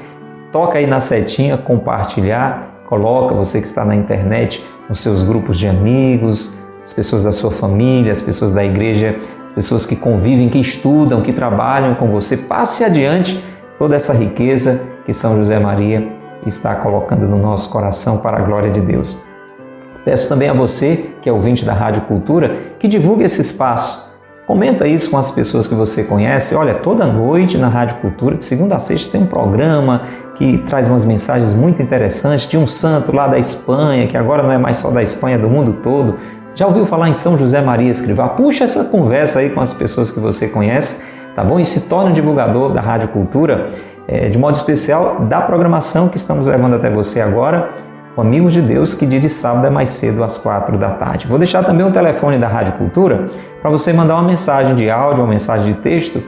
Toca 0.50 0.78
aí 0.78 0.86
na 0.86 1.00
setinha, 1.00 1.56
compartilhar, 1.56 2.82
coloca 2.88 3.34
você 3.34 3.60
que 3.60 3.66
está 3.66 3.84
na 3.84 3.94
internet 3.94 4.64
nos 4.88 5.00
seus 5.00 5.22
grupos 5.22 5.58
de 5.58 5.68
amigos, 5.68 6.56
as 6.82 6.92
pessoas 6.92 7.24
da 7.24 7.32
sua 7.32 7.50
família, 7.50 8.12
as 8.12 8.22
pessoas 8.22 8.52
da 8.52 8.64
igreja, 8.64 9.16
as 9.44 9.52
pessoas 9.52 9.84
que 9.84 9.96
convivem, 9.96 10.48
que 10.48 10.60
estudam, 10.60 11.20
que 11.20 11.32
trabalham 11.32 11.94
com 11.94 12.08
você. 12.08 12.36
Passe 12.36 12.84
adiante 12.84 13.42
toda 13.78 13.96
essa 13.96 14.12
riqueza 14.12 14.82
que 15.04 15.12
São 15.12 15.36
José 15.36 15.58
Maria 15.58 16.15
está 16.44 16.74
colocando 16.74 17.28
no 17.28 17.38
nosso 17.38 17.70
coração 17.70 18.18
para 18.18 18.38
a 18.38 18.42
glória 18.42 18.70
de 18.70 18.80
Deus. 18.80 19.16
Peço 20.04 20.28
também 20.28 20.48
a 20.48 20.52
você, 20.52 21.14
que 21.20 21.28
é 21.28 21.32
ouvinte 21.32 21.64
da 21.64 21.72
Rádio 21.72 22.02
Cultura, 22.02 22.56
que 22.78 22.86
divulgue 22.86 23.24
esse 23.24 23.40
espaço. 23.40 24.06
Comenta 24.46 24.86
isso 24.86 25.10
com 25.10 25.18
as 25.18 25.32
pessoas 25.32 25.66
que 25.66 25.74
você 25.74 26.04
conhece. 26.04 26.54
Olha, 26.54 26.74
toda 26.74 27.04
noite 27.04 27.58
na 27.58 27.66
Rádio 27.66 27.96
Cultura, 27.96 28.36
de 28.36 28.44
segunda 28.44 28.76
a 28.76 28.78
sexta, 28.78 29.10
tem 29.10 29.22
um 29.22 29.26
programa 29.26 30.02
que 30.36 30.58
traz 30.58 30.86
umas 30.86 31.04
mensagens 31.04 31.52
muito 31.52 31.82
interessantes 31.82 32.46
de 32.46 32.56
um 32.56 32.64
santo 32.64 33.10
lá 33.10 33.26
da 33.26 33.36
Espanha, 33.36 34.06
que 34.06 34.16
agora 34.16 34.44
não 34.44 34.52
é 34.52 34.58
mais 34.58 34.76
só 34.76 34.92
da 34.92 35.02
Espanha, 35.02 35.34
é 35.34 35.38
do 35.38 35.50
mundo 35.50 35.78
todo. 35.82 36.14
Já 36.54 36.68
ouviu 36.68 36.86
falar 36.86 37.08
em 37.08 37.12
São 37.12 37.36
José 37.36 37.60
Maria 37.60 37.90
Escrivá? 37.90 38.28
Puxa 38.28 38.62
essa 38.62 38.84
conversa 38.84 39.40
aí 39.40 39.50
com 39.50 39.60
as 39.60 39.72
pessoas 39.72 40.12
que 40.12 40.20
você 40.20 40.46
conhece, 40.46 41.02
tá 41.34 41.42
bom? 41.42 41.58
E 41.58 41.64
se 41.64 41.80
torne 41.80 42.10
um 42.10 42.12
divulgador 42.12 42.72
da 42.72 42.80
Rádio 42.80 43.08
Cultura, 43.08 43.70
é, 44.08 44.28
de 44.28 44.38
modo 44.38 44.54
especial 44.54 45.20
da 45.20 45.40
programação 45.40 46.08
que 46.08 46.16
estamos 46.16 46.46
levando 46.46 46.76
até 46.76 46.90
você 46.90 47.20
agora 47.20 47.70
o 48.16 48.20
Amigo 48.22 48.50
de 48.50 48.62
Deus, 48.62 48.94
que 48.94 49.04
dia 49.04 49.20
de 49.20 49.28
sábado 49.28 49.66
é 49.66 49.70
mais 49.70 49.90
cedo 49.90 50.24
às 50.24 50.38
quatro 50.38 50.78
da 50.78 50.92
tarde. 50.92 51.26
Vou 51.26 51.36
deixar 51.36 51.62
também 51.62 51.86
o 51.86 51.92
telefone 51.92 52.38
da 52.38 52.48
Rádio 52.48 52.72
Cultura 52.74 53.28
para 53.60 53.70
você 53.70 53.92
mandar 53.92 54.14
uma 54.14 54.22
mensagem 54.22 54.74
de 54.74 54.88
áudio, 54.88 55.22
uma 55.22 55.30
mensagem 55.30 55.74
de 55.74 55.80
texto 55.80 56.22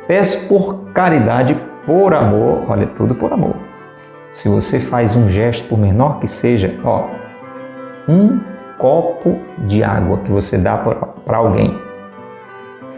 Peço 0.08 0.48
por 0.48 0.86
caridade, 0.94 1.60
por 1.86 2.14
amor, 2.14 2.64
olha, 2.70 2.88
tudo 2.88 3.14
por 3.14 3.34
amor. 3.34 3.58
Se 4.34 4.50
você 4.50 4.80
faz 4.80 5.16
um 5.16 5.30
gesto, 5.30 5.68
por 5.68 5.78
menor 5.78 6.20
que 6.20 6.28
seja, 6.28 6.76
ó, 6.84 7.06
um 8.10 8.40
copo 8.80 9.38
de 9.60 9.84
água 9.84 10.18
que 10.26 10.32
você 10.32 10.58
dá 10.58 10.76
para 10.76 11.38
alguém 11.38 11.80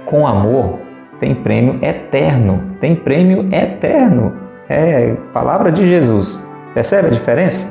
com 0.05 0.25
amor, 0.25 0.79
tem 1.19 1.35
prêmio 1.35 1.83
eterno. 1.83 2.77
Tem 2.79 2.95
prêmio 2.95 3.53
eterno. 3.53 4.33
É 4.69 5.13
palavra 5.33 5.73
de 5.73 5.85
Jesus. 5.85 6.41
Percebe 6.73 7.09
a 7.09 7.11
diferença? 7.11 7.69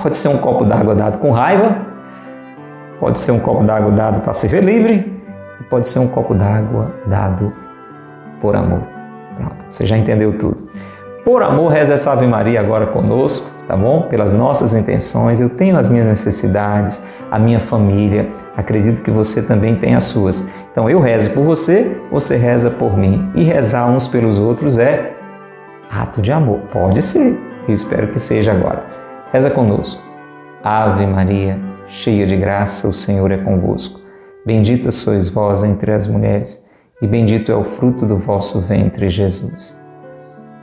Pode 0.00 0.14
ser 0.14 0.28
um 0.28 0.36
copo 0.36 0.66
d'água 0.66 0.94
dado 0.94 1.18
com 1.18 1.30
raiva, 1.30 1.78
pode 3.00 3.18
ser 3.18 3.32
um 3.32 3.40
copo 3.40 3.64
d'água 3.64 3.90
dado 3.90 4.20
para 4.20 4.32
ser 4.34 4.62
livre, 4.62 5.20
e 5.58 5.64
pode 5.64 5.88
ser 5.88 5.98
um 5.98 6.08
copo 6.08 6.34
d'água 6.34 6.94
dado 7.06 7.52
por 8.38 8.54
amor. 8.54 8.82
Pronto, 9.36 9.64
você 9.70 9.86
já 9.86 9.96
entendeu 9.96 10.36
tudo. 10.36 10.68
Por 11.24 11.42
amor, 11.42 11.72
reza 11.72 11.94
essa 11.94 12.12
Ave 12.12 12.26
Maria 12.26 12.60
agora 12.60 12.86
conosco, 12.86 13.50
tá 13.66 13.76
bom? 13.76 14.02
Pelas 14.02 14.32
nossas 14.32 14.72
intenções. 14.72 15.40
Eu 15.40 15.50
tenho 15.50 15.76
as 15.76 15.88
minhas 15.88 16.06
necessidades, 16.06 17.02
a 17.30 17.38
minha 17.38 17.60
família. 17.60 18.30
Acredito 18.56 19.02
que 19.02 19.10
você 19.10 19.42
também 19.42 19.74
tem 19.76 19.94
as 19.94 20.04
suas. 20.04 20.48
Então 20.72 20.88
eu 20.88 21.00
rezo 21.00 21.30
por 21.32 21.44
você, 21.44 22.00
você 22.10 22.36
reza 22.36 22.70
por 22.70 22.96
mim. 22.96 23.30
E 23.34 23.42
rezar 23.42 23.86
uns 23.90 24.06
pelos 24.06 24.38
outros 24.38 24.78
é 24.78 25.12
ato 25.90 26.22
de 26.22 26.32
amor. 26.32 26.60
Pode 26.70 27.02
ser. 27.02 27.38
Eu 27.66 27.74
espero 27.74 28.08
que 28.08 28.18
seja 28.18 28.52
agora. 28.52 28.84
Reza 29.30 29.50
conosco. 29.50 30.02
Ave 30.64 31.06
Maria, 31.06 31.58
cheia 31.86 32.26
de 32.26 32.36
graça, 32.36 32.88
o 32.88 32.92
Senhor 32.92 33.30
é 33.30 33.36
convosco. 33.36 34.00
Bendita 34.44 34.90
sois 34.90 35.28
vós 35.28 35.62
entre 35.62 35.92
as 35.92 36.06
mulheres, 36.06 36.66
e 37.02 37.06
bendito 37.06 37.52
é 37.52 37.54
o 37.54 37.62
fruto 37.62 38.06
do 38.06 38.16
vosso 38.16 38.60
ventre, 38.60 39.08
Jesus. 39.08 39.77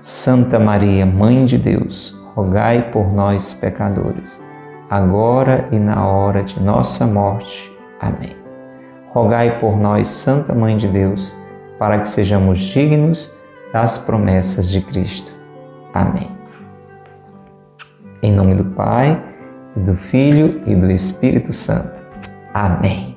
Santa 0.08 0.60
Maria, 0.60 1.04
Mãe 1.04 1.46
de 1.46 1.58
Deus, 1.58 2.16
rogai 2.36 2.92
por 2.92 3.12
nós, 3.12 3.56
pecadores, 3.56 4.40
agora 4.88 5.68
e 5.72 5.80
na 5.80 6.06
hora 6.06 6.44
de 6.44 6.62
nossa 6.62 7.08
morte. 7.08 7.76
Amém. 8.00 8.38
Rogai 9.10 9.58
por 9.60 9.76
nós, 9.76 10.08
Santa 10.08 10.54
Mãe 10.54 10.78
de 10.78 10.88
Deus, 10.88 11.36
para 11.80 11.98
que 11.98 12.08
sejamos 12.08 12.60
dignos 12.60 13.36
das 13.74 13.98
promessas 13.98 14.70
de 14.70 14.80
Cristo. 14.80 15.32
Amém. 15.92 16.30
Em 18.22 18.32
nome 18.32 18.54
do 18.54 18.66
Pai, 18.66 19.20
e 19.76 19.80
do 19.80 19.96
Filho 19.96 20.62
e 20.68 20.76
do 20.76 20.92
Espírito 20.92 21.52
Santo. 21.52 22.04
Amém. 22.54 23.15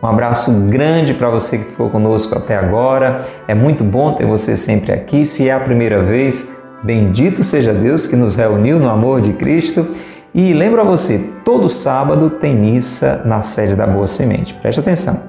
Um 0.00 0.06
abraço 0.06 0.52
grande 0.68 1.12
para 1.12 1.28
você 1.28 1.58
que 1.58 1.64
ficou 1.64 1.90
conosco 1.90 2.36
até 2.38 2.56
agora. 2.56 3.22
É 3.48 3.54
muito 3.54 3.82
bom 3.82 4.12
ter 4.12 4.24
você 4.24 4.56
sempre 4.56 4.92
aqui. 4.92 5.26
Se 5.26 5.48
é 5.48 5.52
a 5.52 5.58
primeira 5.58 6.04
vez, 6.04 6.52
bendito 6.84 7.42
seja 7.42 7.74
Deus 7.74 8.06
que 8.06 8.14
nos 8.14 8.36
reuniu 8.36 8.78
no 8.78 8.88
amor 8.88 9.20
de 9.20 9.32
Cristo. 9.32 9.88
E 10.32 10.54
lembro 10.54 10.80
a 10.80 10.84
você, 10.84 11.18
todo 11.44 11.68
sábado 11.68 12.30
tem 12.30 12.54
missa 12.54 13.22
na 13.24 13.42
sede 13.42 13.74
da 13.74 13.88
Boa 13.88 14.06
Semente. 14.06 14.54
Preste 14.54 14.78
atenção. 14.78 15.20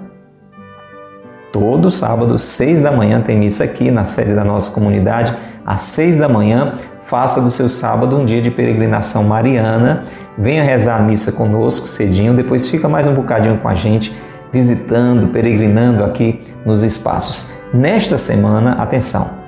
Todo 1.51 1.89
sábado, 1.89 2.37
seis 2.37 2.79
da 2.79 2.91
manhã, 2.91 3.21
tem 3.21 3.35
missa 3.35 3.63
aqui 3.63 3.89
na 3.89 4.05
sede 4.05 4.35
da 4.35 4.43
nossa 4.43 4.71
comunidade. 4.71 5.35
Às 5.65 5.81
seis 5.81 6.15
da 6.15 6.29
manhã, 6.29 6.75
faça 7.01 7.41
do 7.41 7.49
seu 7.49 7.67
sábado 7.69 8.15
um 8.15 8.23
dia 8.23 8.39
de 8.39 8.51
peregrinação 8.51 9.23
mariana. 9.23 10.03
Venha 10.37 10.63
rezar 10.63 10.97
a 10.97 11.01
missa 11.01 11.31
conosco 11.31 11.87
cedinho, 11.87 12.35
depois 12.35 12.67
fica 12.67 12.87
mais 12.87 13.07
um 13.07 13.15
bocadinho 13.15 13.57
com 13.57 13.67
a 13.67 13.73
gente 13.73 14.13
visitando, 14.51 15.27
peregrinando 15.27 16.03
aqui 16.03 16.41
nos 16.65 16.83
espaços. 16.83 17.49
Nesta 17.73 18.17
semana, 18.17 18.73
atenção, 18.73 19.39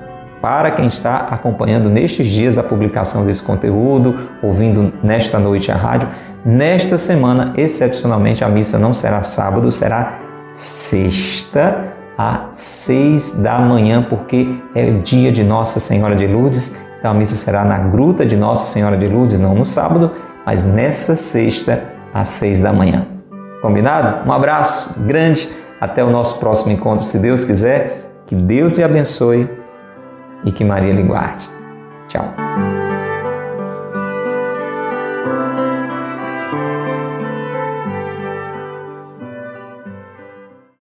para 0.41 0.71
quem 0.71 0.87
está 0.87 1.17
acompanhando 1.17 1.89
nestes 1.89 2.27
dias 2.27 2.57
a 2.57 2.63
publicação 2.63 3.25
desse 3.25 3.43
conteúdo, 3.43 4.29
ouvindo 4.41 4.91
nesta 5.03 5.37
noite 5.37 5.71
a 5.71 5.75
rádio, 5.75 6.09
nesta 6.43 6.97
semana, 6.97 7.53
excepcionalmente, 7.55 8.43
a 8.43 8.49
missa 8.49 8.79
não 8.79 8.93
será 8.93 9.21
sábado, 9.21 9.71
será 9.71 10.19
sexta 10.51 11.93
às 12.17 12.59
seis 12.59 13.33
da 13.33 13.59
manhã, 13.59 14.03
porque 14.07 14.59
é 14.73 14.85
o 14.89 14.99
dia 14.99 15.31
de 15.31 15.43
Nossa 15.43 15.79
Senhora 15.79 16.15
de 16.15 16.25
Lourdes. 16.27 16.77
Então 16.99 17.11
a 17.11 17.13
missa 17.13 17.35
será 17.35 17.63
na 17.63 17.77
Gruta 17.77 18.25
de 18.25 18.35
Nossa 18.35 18.65
Senhora 18.65 18.97
de 18.97 19.07
Lourdes, 19.07 19.39
não 19.39 19.55
no 19.55 19.65
sábado, 19.65 20.11
mas 20.45 20.63
nessa 20.63 21.15
sexta 21.15 21.83
às 22.13 22.29
seis 22.29 22.59
da 22.59 22.73
manhã. 22.73 23.10
Combinado? 23.61 24.27
Um 24.27 24.33
abraço 24.33 24.99
grande, 25.01 25.49
até 25.79 26.03
o 26.03 26.09
nosso 26.09 26.39
próximo 26.39 26.71
encontro, 26.71 27.05
se 27.05 27.19
Deus 27.19 27.43
quiser. 27.43 28.11
Que 28.25 28.35
Deus 28.35 28.77
lhe 28.77 28.83
abençoe 28.83 29.49
e 30.43 30.51
que 30.51 30.63
Maria 30.63 30.93
lhe 30.93 31.03
guarde. 31.03 31.49
Tchau. 32.07 32.33